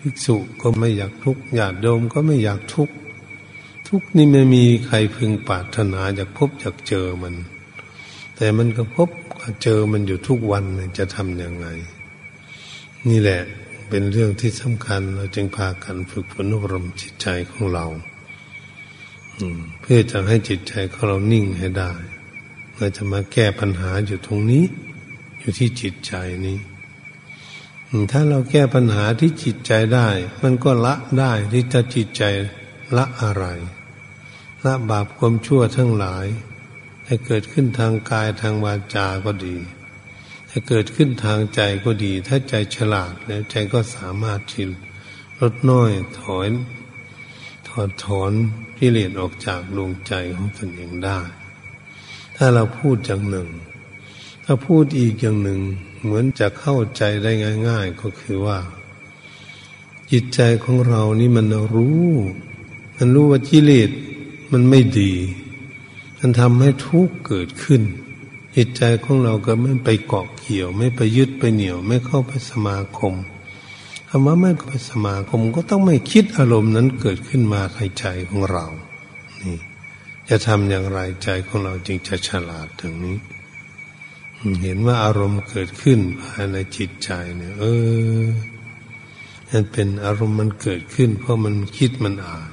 [0.00, 2.94] ภิกษุก็ไม่อยากทุกข์ญาติโยมก็ไม่อยากทุกข์
[3.88, 7.34] ทุกข์นี่ไม่มีใครพึงปรารถนาอยากพบอยากเจอมัน
[8.36, 9.08] แต่มันก็พบ
[9.62, 10.64] เจอมันอยู่ทุกวัน
[10.98, 11.66] จะทำยังไง
[13.08, 13.40] นี่แหละ
[13.88, 17.86] เป็นเรื่องที่สำคัญ เราจึงพากันฝึกฝนอบรมจิตใจของเรา
[19.80, 21.92] เพื่อจะให้จิตใจของเรานิ่งให้ได้
[22.80, 24.64] เราจะมาแก้ปัญหาอยู่ตรงนี้
[25.38, 26.14] อยู่ที่จิตใจ
[26.46, 26.58] นี้
[28.10, 30.08] ถ้าเราแก้ปัญหาที่จิตใจได้
[30.42, 32.22] มันก็ละได้ที่จะจิตใจ
[32.96, 33.44] ละอะไร
[34.64, 36.26] ละบาปความชั่วทั้งหลาย
[37.06, 39.56] ให้เกิดขึ้นทางกายทางวาจาก็ดี
[40.48, 44.64] ให้เกิดขึ้นทางใจก็ดี ถ้าใจฉลาดแล้วใจก็สามารถที่
[45.40, 45.90] ลดน้อย
[46.20, 46.50] ถอน
[47.68, 48.32] ถอดถอน
[48.78, 51.20] กิเลสออกจากดวงใจของตนเองได้
[52.42, 53.48] ถ้าเราพูดอย่างหนึ่ง
[54.44, 55.60] ถ้าพูดอีกอย่างหนึ่ง
[56.02, 57.32] เหมือนจะเข้าใจได้
[57.68, 58.58] ง่าย ๆ ก็คือว่า
[60.10, 62.08] จิตใจของเรานี่มันรู้
[62.96, 63.90] มันรู้ว่ากิเลส
[64.52, 65.12] มันไม่ดี
[66.18, 67.82] มันทำให้ทุกข์เกิดขึ้น
[68.56, 73.14] จิตใจของเราก็ไม่ไปเกาะเกี่ยว ไม่ไปยึดไปเหนี่ยว ไม่เข้าไปสมาคม
[74.08, 78.66] คำว่าไม่ไปสมาคมก็ต้องไม่คิดอารมณ์นั้นเกิดขึ้นมาในใจของเรา
[80.32, 83.18] จะทำอย่างไรใจของเราจึงจะฉลาดถึงนี้
[84.62, 87.64] เห็นว่าอารมณ์เกิดขึ้นภายในจิตใจเนี่ย เอ
[88.18, 88.22] อ
[89.50, 92.52] มันเป็นอารมณ์มันเกิดขึ้น เพราะมันคิดมันอ่าน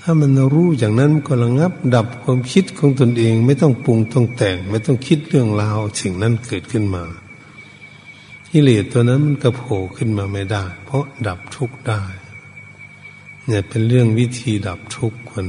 [0.00, 7.04] ถ้ามันรู้อย่างนั้นก็ระงับดับความคิดของตนเอง ไม่ต้องปรุงต้องแต่ง ไม่ต้องคิดเรื่องราวสิ่งนั้นเกิดขึ้นมา
[8.50, 12.02] กิเลสตัวนั้นมันกระโผล่ขึ้นมาไม่ได้ เพราะดับทุกข์ได้
[13.46, 15.46] เนี่ยเป็นเรื่องวิธีดับทุกข์คน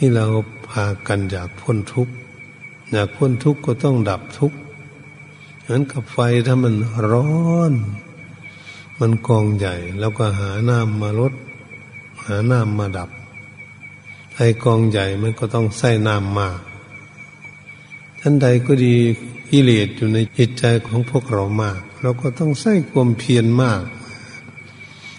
[0.00, 0.26] ที่เรา
[0.68, 2.14] พากันอยากพ้นทุกข์
[2.92, 4.58] อยากพ้นทุกข์ก็ต้องดับทุกข์
[5.60, 6.74] เหมือนกับไฟถ้ามัน
[7.10, 7.72] ร้อน
[9.00, 11.32] มันกองใหญ่ แล้วก็หาน้ำมาลด
[12.24, 13.10] หาน้ำมาดับ
[14.36, 16.60] ไอกองใหญ่มันก็ต้องใส่น้ำมาก
[18.20, 18.94] ท่านใดก็ดี
[19.50, 23.82] กิเลสอยู่ในจิตใจของพวกเรามาก เราก็ต้องใส่ความเพียรมาก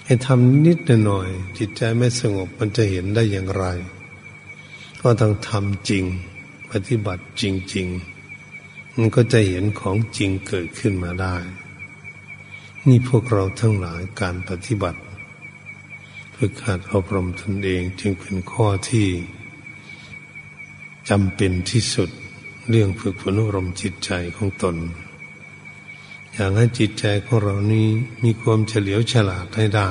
[0.05, 3.65] ให้ทำนิดหน่อย จิตใจไม่สงบมันจะเห็นได้อย่างไร
[5.01, 6.03] ก็ต้องทำจริง
[6.71, 7.43] ปฏิบัติจ
[7.75, 7.88] ริง
[8.43, 11.35] ๆ มันก็จะเห็นของจริงเกิดขึ้นมาได้
[12.88, 14.99] นี่พวกเราทั้งหลายการปฏิบัติ
[16.35, 19.07] ฝึกหัดอบรมตนเองจึงเป็นข้อที่
[21.09, 22.09] จำเป็นที่สุด
[22.69, 24.75] เรื่องฝึกฝนอบรมจิตใจของตน
[26.33, 27.88] อยางให้จิตใจของเรานี้
[28.23, 29.89] มีความเฉลียวฉลาดให้ได้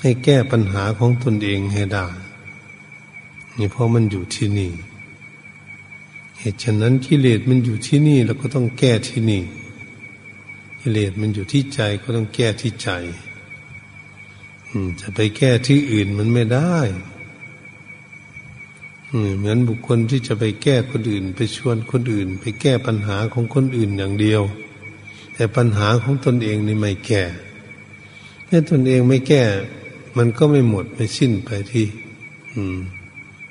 [0.00, 2.06] ให้แก้ปัญหาของตนเองให้ได้
[3.58, 4.72] นี่เพราะมันอยู่ที่นี่
[6.38, 9.42] เหตุฉะนั้นกิเลสมันอยู่ที่นี่เราก็ต้องแก้ที่นี่
[10.80, 12.88] กิเลสมันอยู่ที่ใจก็ต้องแก้ที่ใจ
[15.00, 16.76] จะไปแก้ที่อื่นมันไม่ได้
[19.38, 24.42] เหมือนบุคคลที่จะไปแก้คนอื่น ไปชวนคนอื่น ไปแก้ปัญหาของคนอื่นอย่างเดียว
[25.34, 27.22] แต่ปัญหาของตนเองนี่ไม่แก้
[28.44, 29.42] เมื่อตนเองไม่แก้
[30.16, 31.86] มันก็ไม่หมดไม่สิ้นไปที่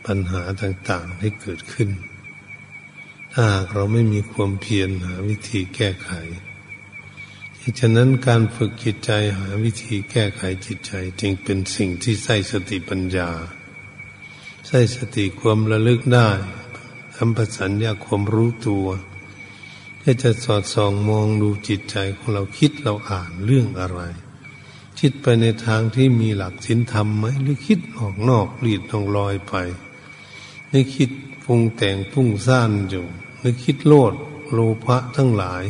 [0.06, 1.90] ปัญหาต่างๆที่เกิดขึ้น
[3.34, 6.12] ถ้าหากเราไม่มีความเพียรหาวิธีแก้ไข
[7.80, 13.30] ฉะนั้นการฝึกจิตใจหาวิธีแก้ไขจิตใจจึงเป็นสิ่งที่ใส่สติปัญญา
[14.68, 16.30] ใส่สติความระลึกได้
[17.16, 18.88] ทำปัสัญญาความรู้ตัว
[19.98, 24.00] เพื่อจะสอดส่องมองดูจิตใจของเราคิดเราอ่านเรื่องอะไร
[25.00, 29.56] คิดไปในทางที่มีหลักศีลธรรมไหมหรือคิดออกนอกลีดลองลอยไป
[30.74, 31.12] หรือคิด
[31.46, 33.06] ปรุงแต่งพุ่งซ่านอยู่
[33.40, 34.14] หรือคิดโลด
[34.54, 35.64] โลภะทั้งหลาย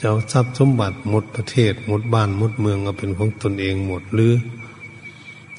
[0.00, 4.34] จะเอาทรัพย์สมบัติหมดประเทศ หมดบ้านหมดเมืองเอาเป็นของตนเองหมดหรือ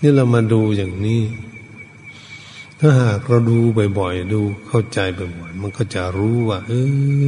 [0.01, 1.21] นี่เรามาดูอย่างนี้
[2.79, 3.57] ถ้าหากเราดู
[3.99, 6.73] บ่อยๆดูเข้าใจบ่อยๆมันก็จะรู้ว่า เอ
[7.25, 7.27] อ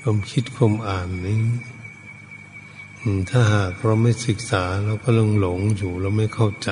[0.00, 1.40] ความคิดความอ่านนี้
[3.30, 6.70] ถ้าหากเราไม่ศึกษาเราก็ลงหลงอยู่เราไม่เข้าใจ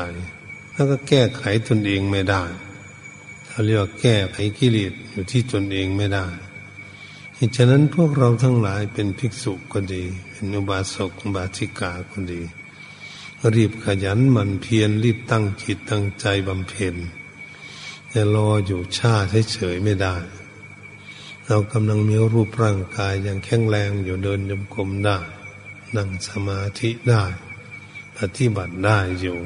[0.73, 2.45] แล้วก็แก้ไขตนเองไม่ได้
[3.51, 6.27] เขาเรียกว่าแก้ไขกิเลสอยู่ที่ตนเองไม่ได้
[7.57, 12.41] ฉะนั้นพวกเราทั้งหลายเป็นภิกษุก็ดี เป็นอุบาสกบาสิกาก็ดี
[13.57, 16.95] รีบขยันมันเพียรรีบตั้งจิตตั้งใจบำเพ็ญ
[18.13, 19.15] จะรออยู่ชา
[19.53, 20.17] เฉยๆไม่ได้
[21.47, 25.19] เรากำลังมีรูปร่างกายอย่างแข็งแรงอยู่เดินยมกลมได้
[25.97, 27.25] นั่งสมาธิได้
[28.17, 29.39] ปฏิบัติได้อยู่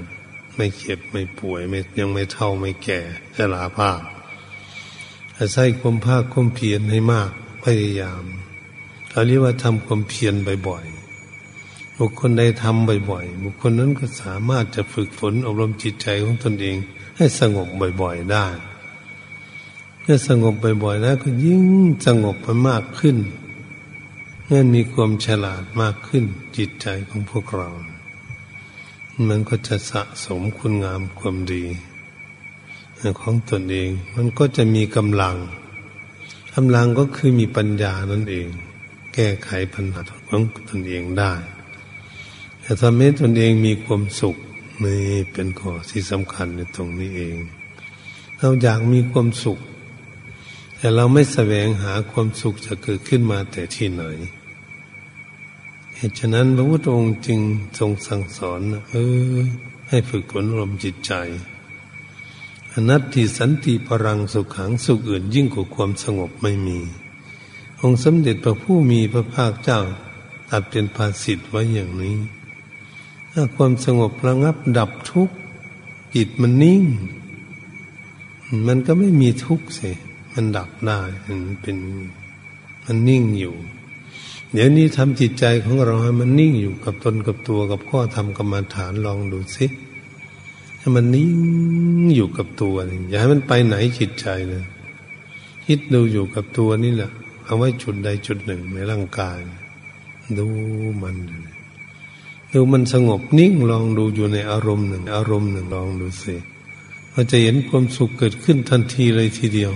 [0.57, 3.01] ไม่เจ็บไม่ป่วยไม่ยังไม่เท่าไม่แก่
[3.37, 4.01] ชราภาพ
[5.39, 7.31] อาศัยความภาคความเพียรให้มาก
[7.65, 8.25] พยายาม
[9.11, 10.35] เราเรียกว่าทำความเพียร
[10.69, 16.77] บ่อยๆบุคคลใดทำบ่อยๆบุคคลนั้นก็สามารถจะฝึกฝนอบรมจิตใจของตนเอง
[17.17, 17.69] ให้สงบ
[18.03, 18.47] บ่อยๆได้
[20.01, 21.63] เมื่อสงบบ่อยๆแล้วก็ยิ่ง
[22.07, 23.17] สงบไปมากขึ้น
[24.47, 26.25] เมื่อมีความฉลาดมากขึ้น
[26.57, 27.71] จิตใจของพวกเรา
[29.29, 31.65] มันก็จะสะสมคุณงามความดี
[33.21, 35.37] ของตนเอง มันก็จะมีกำลัง
[36.55, 38.49] กำลังก็คือมีปัญญานั่นเอง
[39.15, 41.33] แก้ไขปัญหาของตนเองได้
[42.61, 44.37] แต่ทำให้ตนเองมีความสุข
[44.83, 45.01] นี่
[45.33, 47.37] เป็นข้อที่สำคัญในตรงนี้เอง
[48.39, 49.59] เราอยากมีความสุข
[50.79, 54.05] แต่เราไม่แสวงหาความสุขจะเกิดขึ้นมาแต่ที่ไหน
[56.09, 57.41] ตุฉะนั้นพระพุทธองค์จึง
[57.79, 58.97] ทรงสั่งสอนเอ
[59.35, 59.37] อ
[59.89, 61.13] ให้ฝึกฝนลมจิตใจ
[62.73, 66.79] อนัตติสันติปรังสุขขังสุขอื่นยิ่งกว่าความสงบไม่มี
[67.81, 69.81] องค์สมเด็จพระผู้มีพระภาคเจ้า
[70.51, 72.17] ตัดเป็นภาษิตไว้อย่างนี้
[73.33, 75.37] ถ้าความสงบระงับดับทุกข์
[76.15, 76.83] จิตมันนิ่ง
[78.67, 79.91] มันก็ไม่มีทุกข์สิ
[80.33, 81.77] มันดับได้มันเป็น
[82.85, 83.55] มันนิ่งอยู่
[84.55, 89.67] เดี๋ยวนี้ทำจิตใจของเราให้มันนิ่งอยู่กับตนกับตัวกับข้อทำกรรมฐานลองดูสิ
[90.79, 94.65] ให้มันนิ่งอยู่กับตัวนี่อย่าให้มันไปไหนจิตใจเลย
[95.67, 97.11] คิดดูอยู่กับตัวนี่แหละ
[97.45, 99.39] เอาไว้จุดใดจุดหนึ่งในร่างกาย
[100.39, 100.47] ดู
[101.03, 101.17] มัน
[102.53, 106.35] ดูมันสงบนิ่งลองดูอยู่ในอารมณ์หนึ่ง อารมณ์หนึ่งลองดูสิ
[107.13, 109.73] เราจะเห็นความสุขเกิดขึ้นทันทีเลยทีเดียว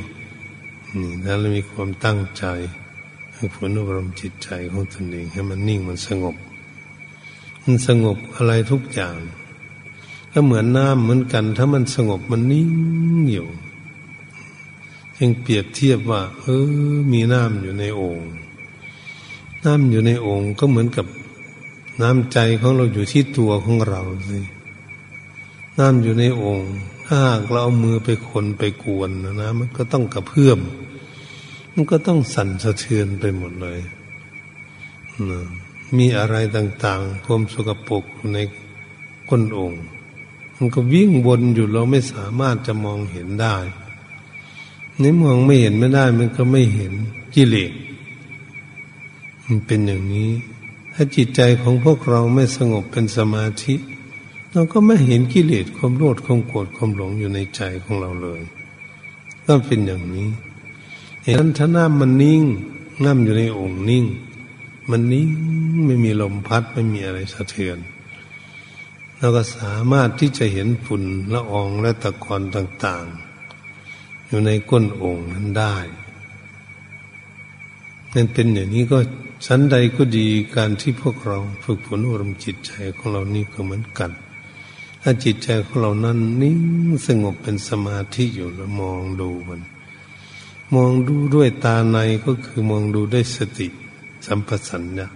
[1.00, 2.44] นี่นั่นเรามีความตั้งใจ
[3.38, 6.36] ให้ผลอบรมจิตใจของตนเองให้มันนิ่งมันสงบ
[7.64, 9.16] มันสงบอะไรทุกอย่าง
[10.32, 12.70] ก็เหมือนน้ำเหมือนกัน ถ้ามันสงบมันนิ่ง
[13.32, 13.48] อยู่
[15.18, 16.44] ยังเปรียบเทียบว่า เอ
[16.92, 18.20] อ มีน้ำอยู่ในโอ่ง
[19.64, 21.06] น้ำอยู่ในโอ่งก็เหมือนกับ
[22.02, 24.40] น้ำใจของเราอยู่ที่ตัวของเราสิ
[25.78, 26.62] น้ำอยู่ในโอ่ง
[27.06, 30.58] ถ้าหากเราเอามือไปคนไปกวนนะนะมันก็ต้องกระเพื่อม
[31.80, 33.80] มันก็ต้องสั่นสะเทือนไปหมดเลย
[35.30, 35.40] นะ
[35.96, 38.38] มีอะไรต่างๆ ความสกปรกใน
[39.28, 39.72] ก้นโอ่ง
[40.56, 43.56] มันก็วิ่งวนอยู่เราไม่สามารถจะมองเห็นได้
[45.02, 46.92] นี่มองไม่เห็นไม่ได้ มันก็ไม่เห็น
[47.34, 47.72] กิเลส
[49.46, 50.30] มันเป็นอย่างนี้
[50.94, 53.74] ถ้าจิตใจของพวกเราไม่สงบเป็นสมาธิ
[54.52, 58.40] เราก็ไม่เห็นกิเลสความโลดความโกรธความหลงอยู่ในใจของเราเลย
[59.46, 60.28] ก็เป็นอย่างนี้
[61.28, 62.42] เห็นนั้นถ้าน้ำมันนิ่ง
[63.04, 64.04] น้ำอยู่ในองค์นิ่ง
[64.90, 65.28] มันนิ่ง
[65.86, 67.78] ไม่มีลมพัดไม่มีอะไรสะเทือน
[69.18, 73.04] เราก็สามารถที่จะเห็นฝุ่นละอองและตะกอนต่าง
[73.66, 75.76] ๆ อยู่ในก้นโอ่งนั้นได้
[78.14, 78.98] นั่นเป็นอย่างนี้ก็
[79.46, 84.10] ชั้นใดก็ดีการที่พวกเราฝึกฝนอารมณ์จิตใจของเรานี่ก็เหมือนกัน
[85.02, 86.60] ถ้าจิตใจของเรานั้นนิ่ง
[87.06, 89.62] สงบเป็นสมาธิอยู่แล้วมองดูมัน
[90.74, 93.68] มองดูด้วยตาในก็คือมองดูด้วยสติ
[94.26, 95.06] สัมปสัญญะ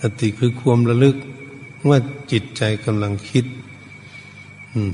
[0.00, 1.16] สติคือความระลึก
[1.88, 1.98] ว่า
[2.32, 3.44] จิตใจกำลังคิด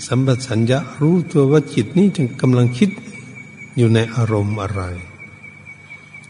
[0.06, 2.90] สัมปชัญญะรู้ตัวว่าจิตนี้จึงกำลังคิด
[3.76, 4.82] อยู่ในอารมณ์อะไร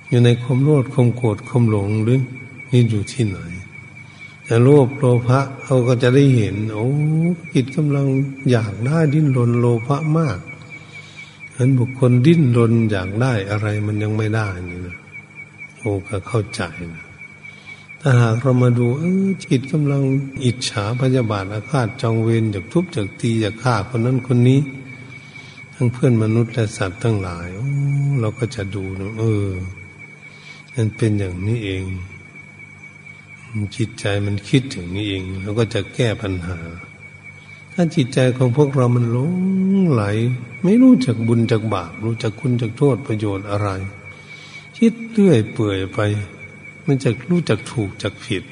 [0.09, 2.19] อยู่ในความโลภความโกรธความหลงหรือ
[2.71, 3.39] นี่อยู่ที่ไหน
[4.45, 6.87] แต่โลภโลภะเขาก็จะได้เห็น โอ้
[7.55, 8.07] จิตกำลัง
[8.51, 10.39] อยากได้ดิ้นรนโลภะมาก
[11.63, 14.97] เห็นบุคคลดิ้นรนอยากได้อะไรมันยังไม่ได้นี่นะ
[15.79, 16.63] โอ้ก็เข้าใจ
[16.95, 17.05] นะ
[18.01, 20.03] ถ้าหากเรามาดูเออจิตกำลัง
[20.45, 24.61] อิจฉาพยาบาทอาฆาตจองเวรจากทุบจากตีจากฆ่าคนนั้นคนนี้
[25.75, 27.69] ทั้งเพื่อนมนุษย์และสัตว์ทั้งหลายโอ้
[28.21, 29.49] เราก็จะดูนะเออ
[30.75, 31.85] นั่นเป็นอย่างนี้เอง
[33.77, 36.59] จิตใจมันคิดอย่างนี้เองเราก็จะแก้ปัญหา
[37.73, 39.33] ถ้าจิตใจของพวกเรามันหลง
[39.91, 40.03] ไหล
[40.63, 43.69] ไม่รู้จักบุญจักบาปรู้จักคุณจักโทษประโยชน์อะไร
[44.79, 45.99] คิดเรื่อยเปื่อยไป
[46.87, 48.45] มันจะรู้จักถูกจักผิด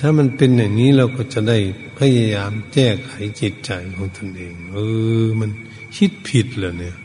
[0.00, 1.58] ถ้ามันเป็นอย่างนี้เราก็จะได้
[1.98, 4.78] พยายามแก้ไขจิตใจของตนเอง เอ
[5.22, 5.50] อ มัน
[5.96, 6.96] คิดผิดเลยเนี่ย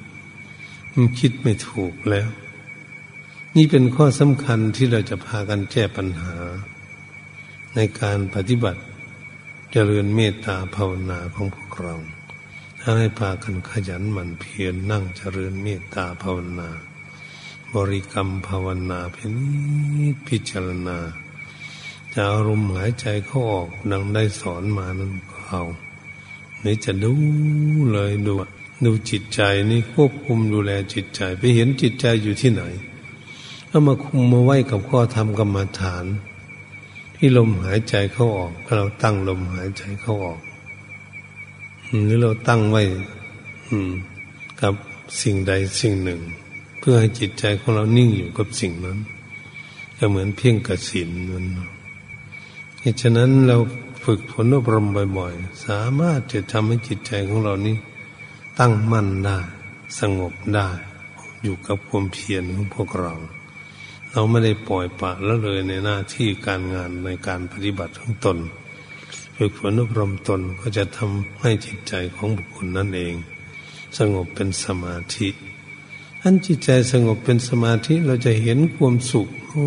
[0.93, 2.29] มันคิดไม่ถูกแล้ว
[3.55, 6.35] นี่เป็นข้อสำคัญที่เราจะพากันแก้ปัญหา
[7.75, 8.81] ในการปฏิบัติ
[9.73, 11.95] เจริญเมตตาภาวนาของพวกเรา
[12.97, 16.69] ให้พากันขยันหมั่นเพียรนั่งเจริญเมตตาภาวนา
[17.75, 20.97] บริกรรมภาวนาเพียนิพิจารณา
[22.13, 25.11] จะอารมณ์หายใจเข้าออกดังได้สอนมานั้น
[25.47, 25.63] เอา
[26.65, 27.13] นี่จะดู
[27.91, 28.33] เลยดู
[28.85, 29.41] ดูจิตใจ
[29.71, 32.63] นี่ควบคุมดูแลจิตใจ ไปเห็นจิตใจอยู่ที่ไหน
[33.69, 36.05] ก็มาคุมมาไว้กับข้อธรรมกรรมฐาน
[37.23, 40.39] ที่ลมหายใจเข้าออกเราตั้งลมหายใจเข้าออก
[42.05, 42.83] หรือเราตั้งไว้
[44.61, 44.73] กับ
[45.21, 46.21] สิ่งใดสิ่งหนึ่ง
[46.79, 48.97] เพื่อให้จิตใจของเรานิ่งอยู่กับสิ่งนั้น
[49.97, 51.45] ก็เหมือนเพียงกระสินมัน
[52.81, 53.57] เหตุฉะนั้นเรา
[54.05, 57.77] ฝึกฝนอบรมบ่อยๆ สามารถจะทำให้จิตใจของเรานี้
[58.59, 59.37] ตั้งมั่นได้
[59.99, 60.67] สงบได้
[61.43, 63.15] อยู่กับความเพียรของพวกเรา
[64.13, 68.37] เราไม่ได้ปล่อยปะละเลยในหน้าที่การงานในการปฏิบัติของตน
[69.35, 73.15] ฝึกฝนอบรมตนก็จะทำให้จิตใจของบุคคลนั่นเอง
[73.97, 75.29] สงบเป็นสมาธิ
[76.23, 79.65] อันจิตใจสงบเป็นสมาธิเราจะเห็นความสุขโอ้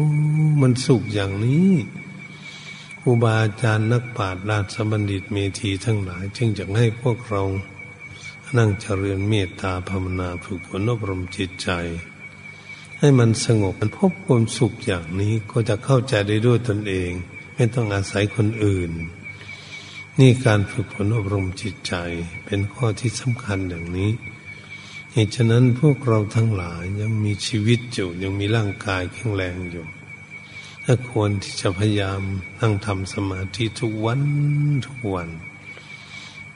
[0.61, 1.73] มันสุขอย่างนี้
[3.01, 7.43] ครูบาอาจารย์นักปราชญ์ราชบัณฑิตเมธีทั้งหลาย จึงจะให้พวกเรา
[8.57, 11.69] นั่งเจริญเมตตาภาวนาฝึกฝนอบรมจิตใจ
[13.05, 17.11] ให้มันสงบมันพบความสุขอย่างนี้ก็จะเข้าใจได้ด้วยตนเอง
[17.55, 18.91] ไม่ต้องอาศัยคนอื่น
[20.19, 21.95] นี่การฝึกฝนอบรมจิตใจ
[22.45, 24.11] เป็นข้อที่สำคัญอย่างนี้
[25.13, 29.87] เหตุฉะนั้นพวกเราทั้งหลายยังมีชีวิตอยู่ยังมีร่างกายแข็งแรงอยู่
[30.85, 32.21] ถ้าควรที่จะพยายาม
[32.61, 34.23] นั่งทำสมาธิทุกวัน
[34.87, 35.29] ทุกวัน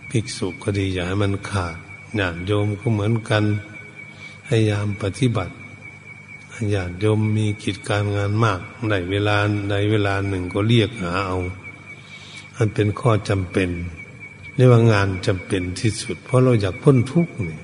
[0.09, 1.77] ภิกษุก็ดีอย่าให้มันขาด
[2.19, 3.45] ญาติโยมก็เหมือนกัน
[4.47, 5.55] พยายามปฏิบัติ
[6.75, 9.37] ญาติโยมมีกิจการงานมากในเวลา
[9.71, 11.39] ในเวลาหนึ่งก็เรียกหาเอา
[12.57, 13.71] มันเป็นข้อจำเป็น
[14.55, 17.63] เรียกว่างานจำเป็นที่สุด เพราะเราอยากพ้นทุกข์เนี่ย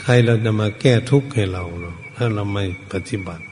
[0.00, 3.44] ใครเราจะมาแก้ทุกข์ให้เราเนาะถ้าเราไม่ปฏิบัติ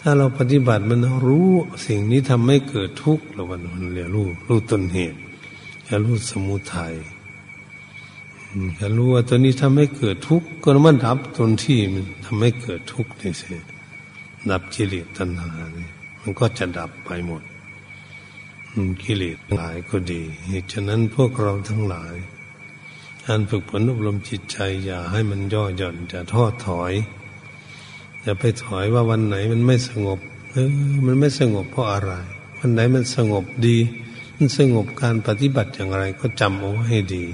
[0.00, 1.48] ถ้าเราปฏิบัติมันรู้
[1.86, 5.18] สิ่งนี้ทำให้เกิดทุกข์เราวันมันเรียกรู้รู้ต้นเหตุ
[5.88, 6.94] จะรู้สมุทัย
[8.80, 13.58] จะรู้ว่าตัวนี้ทำให้เกิดทุกข์ก็มันดับตนที่มันทำให้เกิดทุกข์นี่สิ
[14.50, 17.42] ดับกิเลสตัณหาเนี่ยมันก็จะดับไปหมด
[19.02, 22.14] กิเลสหลายก็ดีเหตุฉะนั้นพวกเราทั้งหลาย
[23.26, 26.92] การฝึกฝนอบรมจิตใจ อย่าให้มันย่อหย่อนจะทอดถอย
[28.22, 30.18] อย่าไปถอยว่าวันไหนมันไม่สงบ
[30.50, 30.68] เออ
[31.06, 32.12] มันไม่สงบเพราะอะไร
[32.58, 33.78] วันไหนมันสงบดี
[34.36, 37.24] มันสงบการปฏิบัติอย่างไรก็จำเอาไว้ให้ดี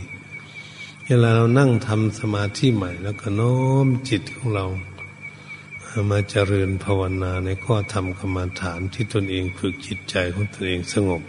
[1.12, 4.66] เวลาเรานั่งทำสมาธิใหม่ แล้วก็น้อมจิตของเรา
[6.10, 11.22] มาเจริญภาวนาในข้อธรรมกรรมฐานที่ตนเองฝึกจิตใจของตนเองสงบ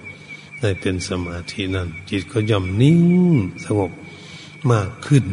[0.59, 2.97] ได้เป็นสมาธินั้น จิตก็ย่อมนิ่
[3.33, 3.91] งสงบ
[4.71, 5.25] มากขึ้น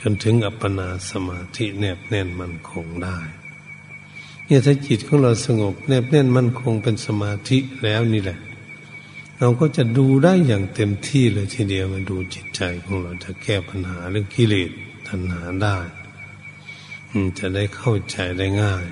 [0.00, 3.18] จนถึงอัปปนาสมาธิแนบแน่นมั่นคงได้
[4.46, 8.38] เนี่ยถ้าจิตของเราสงบแนบแน่นมั่นคงเป็นสมาธิแล้วนี่แหละ
[9.40, 14.70] เราก็จะดูได้อย่างเต็มที่เลยทีเดียวมาดูจิตใจของเราจะแก้ปัญหาเรื่องกิเลส
[15.06, 15.78] ทันหาได้
[17.38, 18.84] จะได้เข้าใจได้ง่าย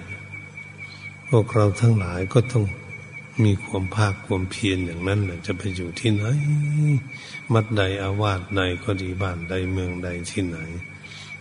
[1.28, 2.64] พวกเราทั้งหลายก็ต้อง
[3.45, 6.24] มีความภาคความเพียรอย่างนั้นนะจะไปอยู่ที่ไหน
[7.53, 10.59] มัดใดอาวาสใดก็ดีบ้านใดเมืองใดที่ไหน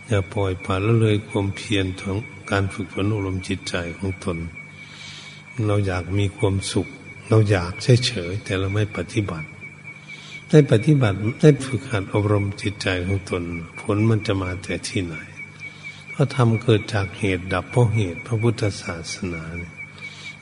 [0.06, 2.16] อย่าปล่อยผ่านละเลยความเพียรของ
[2.50, 4.38] การฝึกฝนอารมณ์จิตใจของตน
[5.66, 6.88] เราอยากมีความสุข
[7.28, 9.48] เราอยากเฉยๆแต่เราไม่ปฏิบัติ
[10.50, 13.42] ได้ปฏิบัติได้ฝึกหัดอบรมจิตใจของตน
[13.80, 15.16] ผลมันจะมาแต่ที่ไหน
[16.10, 19.72] เพราะธรรมเกิดจากเหตุดับเพราะเหตุพระพุทธศาสนาเนี่ย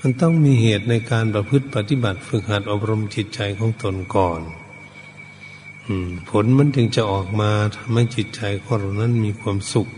[0.00, 4.42] มันต้องมีเหตุในการประพฤติปฏิบัติ ฝึกหัดอบรมจิตใจของตนก่อน
[6.30, 9.88] ผลมันถึงจะออกมาทำให้จิตใจของเรานั้นมีความสุข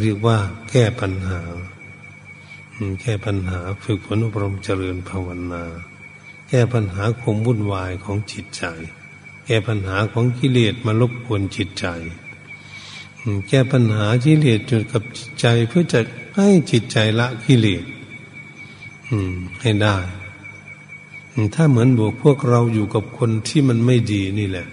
[0.00, 0.38] เรียกว่า
[0.70, 1.40] แก้ปัญหา
[3.00, 5.64] แก้ปัญหาฝึกฝนอบรมเจริญภาวนา
[6.48, 8.64] แก้ปัญหาความวุ่นวายของจิตใจ
[9.46, 11.86] แก้ปัญหาของกิเลสมาลบกวนจิตใจ
[13.48, 16.00] แก้ปัญหากิเลสจุดกับจิตใจเพื่อจะ
[16.36, 17.84] ให้จิตใจละกิเลส
[19.60, 19.96] ให้ได้
[21.54, 24.66] ถ้าเหมือนบอกพวกเราอยู่กับคนที่มันไม่ดีนี่แหละ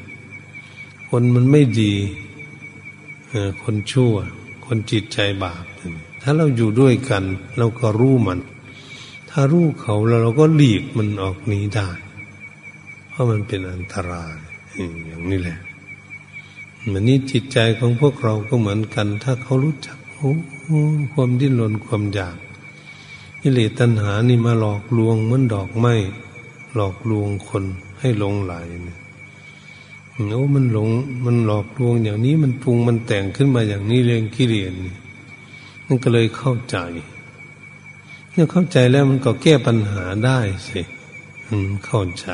[1.10, 1.94] คนมันไม่ดี
[3.64, 4.14] คนชั่ว
[4.66, 5.66] คนจิตใจบาป
[6.22, 7.24] ถ้าเราอยู่ด้วยกัน
[7.58, 8.40] เราก็รู้มัน
[9.30, 11.90] ถ้ารู้เขาแล้วเราก็หลีกมันออกนี้ได้
[13.10, 14.36] เพราะมันเป็นอันตราย
[15.08, 15.60] อย่างนี้แหละ
[16.92, 19.98] มันนี้จิตใจของพวกเราก็เหมือนกัน ถ้าเขารู้จัก
[21.14, 22.38] ความดิ้นรนความอยาก
[23.42, 25.94] กิเลตัณหานี่มาหลอกลวงเหมือนดอกไม้
[26.76, 27.64] หลอกลวงคน
[28.00, 28.54] ให้หลงไหล
[28.86, 28.98] เนี่ย
[30.32, 30.90] โอ้มันหลง
[31.26, 34.96] มันหลอกลวงอย่างนี้มันปรุงมันแต่งขึ้นมาอย่างนี้เรื่องกิเลสนี่
[35.92, 36.78] มันก็เลยเข้าใจ
[38.32, 40.82] เมื่อเข้าใจแล้วมันก็แก้ปัญหาได้สิ
[41.86, 42.30] เข้าใจ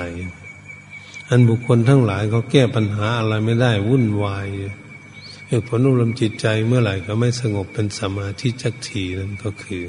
[1.30, 4.48] อันบุคคลทั้งหลายเขาแก้ปัญหาอะไรไม่ได้วุ่นวาย
[5.48, 9.84] เหตุผลอารมณ์จิตใจเมื่อไหร่ก็ไม่สงบเป็นสมาธิจักทีนั่นก็คือ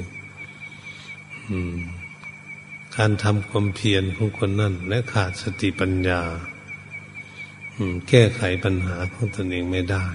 [2.97, 6.21] การทำความเพียรของคนนั่น และขาดสติปัญญา
[8.09, 10.05] แก้ไขปัญหาของตนเองไม่ได้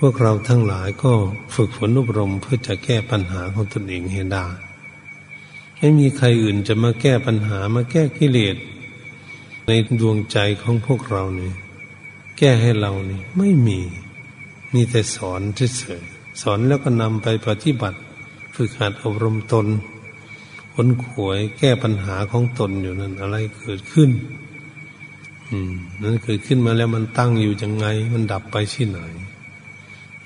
[0.06, 1.12] วกเราทั้งหลายก็
[1.54, 4.46] ฝึกฝนอบรมเพื่อจะแก้ปัญหาของตนเองให้ได้
[5.78, 8.56] ไม่มีใครอื่นจะมาแก้ปัญหามาแก้กิเลส
[9.66, 9.70] ใน
[10.00, 11.52] ดวงใจของพวกเรานี่
[12.38, 13.80] แก้ให้เราเนี่ยไม่มี
[14.74, 15.40] มีแต่สอน
[15.78, 17.98] เฉยๆสอนแล้วก็นำไปปฏิบัติ
[18.54, 19.66] ฝึกหัดอบรมตน
[20.74, 24.10] ค้นขวยแก้ปัญหาของตนอยู่นั้น อะไรเกิดขึ้น
[25.50, 25.72] อืม
[26.02, 29.00] นั่นเกิดขึ้นมาแล้วมันตั้งอยู่ยังไง มันดับไปที่ไหน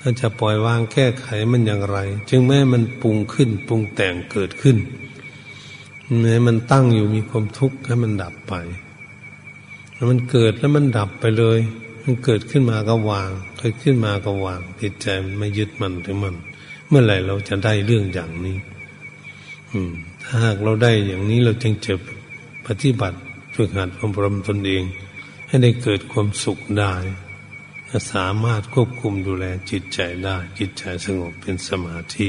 [0.01, 1.97] ถ้าจะปล่อยวางแก้ไขมันอย่างไร
[2.29, 4.77] จึงแม้มันปรุงขึ้นปรุงแต่งเกิดขึ้น
[6.21, 8.53] แม้มันตั้งอยู่มีความทุกข์ให้มันดับไป
[9.93, 11.59] แล้วมันเกิดแล้วมันดับไปเลย
[12.03, 13.29] มันเกิดขึ้นมาก็วาง
[13.59, 16.35] เกิดขึ้นมาก็วางจิตใจมันไม่ยึดมันถึงมัน
[16.87, 18.57] เมื่อไหร่เราจะได้เรื่องอย่างนี้
[19.71, 19.91] อืม
[20.23, 21.93] ถ้าหากเราได้อย่างนี้เราจึงจะ
[22.67, 23.17] ปฏิบัติ
[23.55, 24.83] ฝึกหัดอบรมตนเอง
[25.47, 26.93] ให้ได้เกิดความสุขได้
[28.13, 32.27] สามารถควบคุมดูแลจิตใจได้ จิตใจสงบเป็นสมาธิ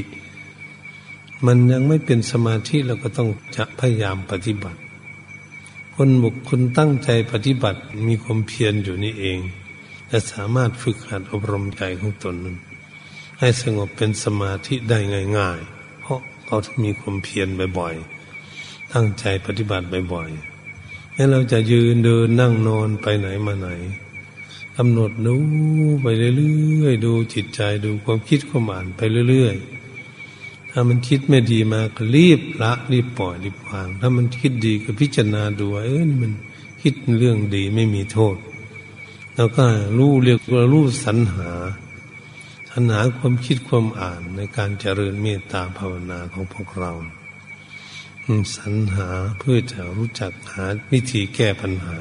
[1.47, 4.81] มันยังไม่เป็นสมาธิเราก็ต้องจะพยายามปฏิบัติ
[5.95, 9.39] คนบุคคลตั้งใจปฏิบัติมีความเพียรอยู่นี่เอง
[10.11, 12.57] จะสามารถฝึกหัดอบรมใจของตนนั้น
[13.39, 14.99] ให้สงบเป็นสมาธิได้
[15.39, 17.49] ง่าย ๆ เพราะเขามีความเพียร
[17.79, 23.69] บ่อยๆ ตั้งใจปฏิบัติบ่อยๆงั้เราจะยืนเดินนั่งนอนไปไหนมาไหน
[24.77, 25.37] กำหนดดู
[26.03, 26.07] ไป
[26.37, 29.01] เรื่อยๆดูจิตใจดูความคิดความอ่านไป
[29.31, 36.33] เรื่อยๆ ถ้ามันคิดไม่ดีมาก็รีบละรีบปล่อยรีบวาง ถ้ามันคิดดีก็พิจารณาดูว่าเออนี่มัน
[36.83, 38.37] คิดเรื่องดีไม่มีโทษ
[39.37, 39.64] แล้วก็
[39.99, 41.51] รู้เรียกว่ารู้สรรหา
[42.70, 46.93] สรรหาความคิดความอ่านในการเจริญเมตตาภาวนาของพวกเรา
[48.57, 49.09] สรรหา
[49.39, 51.99] เพื่อจะรู้จักหาวิธีแก้ปัญหา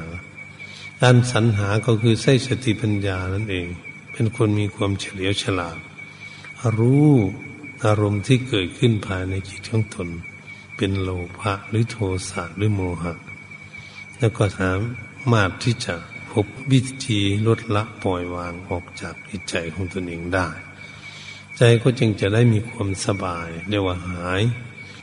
[1.05, 3.67] การสรรหาก็คือใช้สติปัญญานั่นเอง
[4.13, 5.77] เป็นคนมีความเฉลียวฉลาด
[6.79, 7.09] รู้
[7.85, 10.09] อารมณ์ที่เกิดขึ้นภายในจิตของตน
[10.77, 11.97] เป็นโลภะหรือโท
[12.29, 13.13] สะหรือโมหะ
[14.19, 14.71] แล้วก็สา
[15.33, 15.95] มารถที่จะ
[16.31, 20.49] พบวิธีลดละปล่อยวางออกจากจิตใจของตนเองได้
[21.57, 24.41] ใจก็จึงจะได้มีความสบายเรียกว่าหาย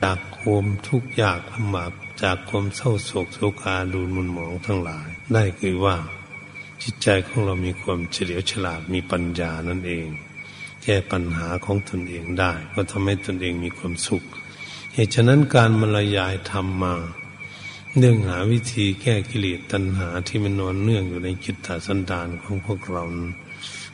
[0.02, 1.92] จากความทุกข์ยากลำบาก
[2.22, 5.96] จากความเศร้าโศกโศกาดูมุนหมองทั้งหลาย ได้คือว่า
[6.82, 10.06] จิตใจของเรามีความเฉลียวฉลาดมีปัญญานั่นเอง
[10.82, 14.22] แก้ปัญหาของตนเองได้ ก็ทำให้ตนเองมีความสุข
[14.94, 16.94] เหตุฉะนั้นการมรยายธรรมมา
[17.98, 23.04] เรื่องหาวิธีแก้กิเลสตัณหาที่มันนอนเนื่องอยู่ในจิตตสันดานของพวกเรา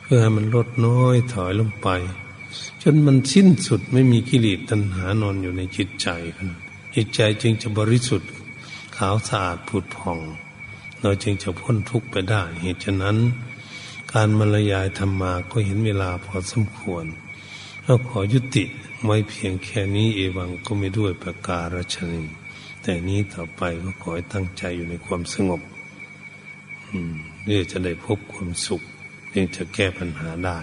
[0.01, 1.87] เพื่อให้มันลดน้อยถอยลงไป
[2.81, 6.07] จนมันสิ้นสุดไม่มีกิเลสตัณหานอนอยู่ในจิตใจ
[6.95, 8.29] จิตใจจึงจะบริสุทธิ์
[8.97, 10.19] ขาวสะอาดผุดผ่อง
[11.07, 13.17] เราจึงจะพ้นทุกข์ไปได้ เหตุฉะนั้น
[14.13, 17.05] การบรรยายธรรมาก็เห็นเวลาพอสมควร
[17.83, 18.63] เราขอยุติ
[19.05, 22.23] ไว้เพียงแค่นี้เอวังก็ไม่ด้วยประการฉนี
[22.81, 25.61] แต่นี้ต่อไปก็ขอให้ตั้งใจอยู่ในความสงบ
[27.43, 28.81] เพื่อจะได้พบความสุข
[29.35, 30.59] ยังจะแก้ปัญหาได้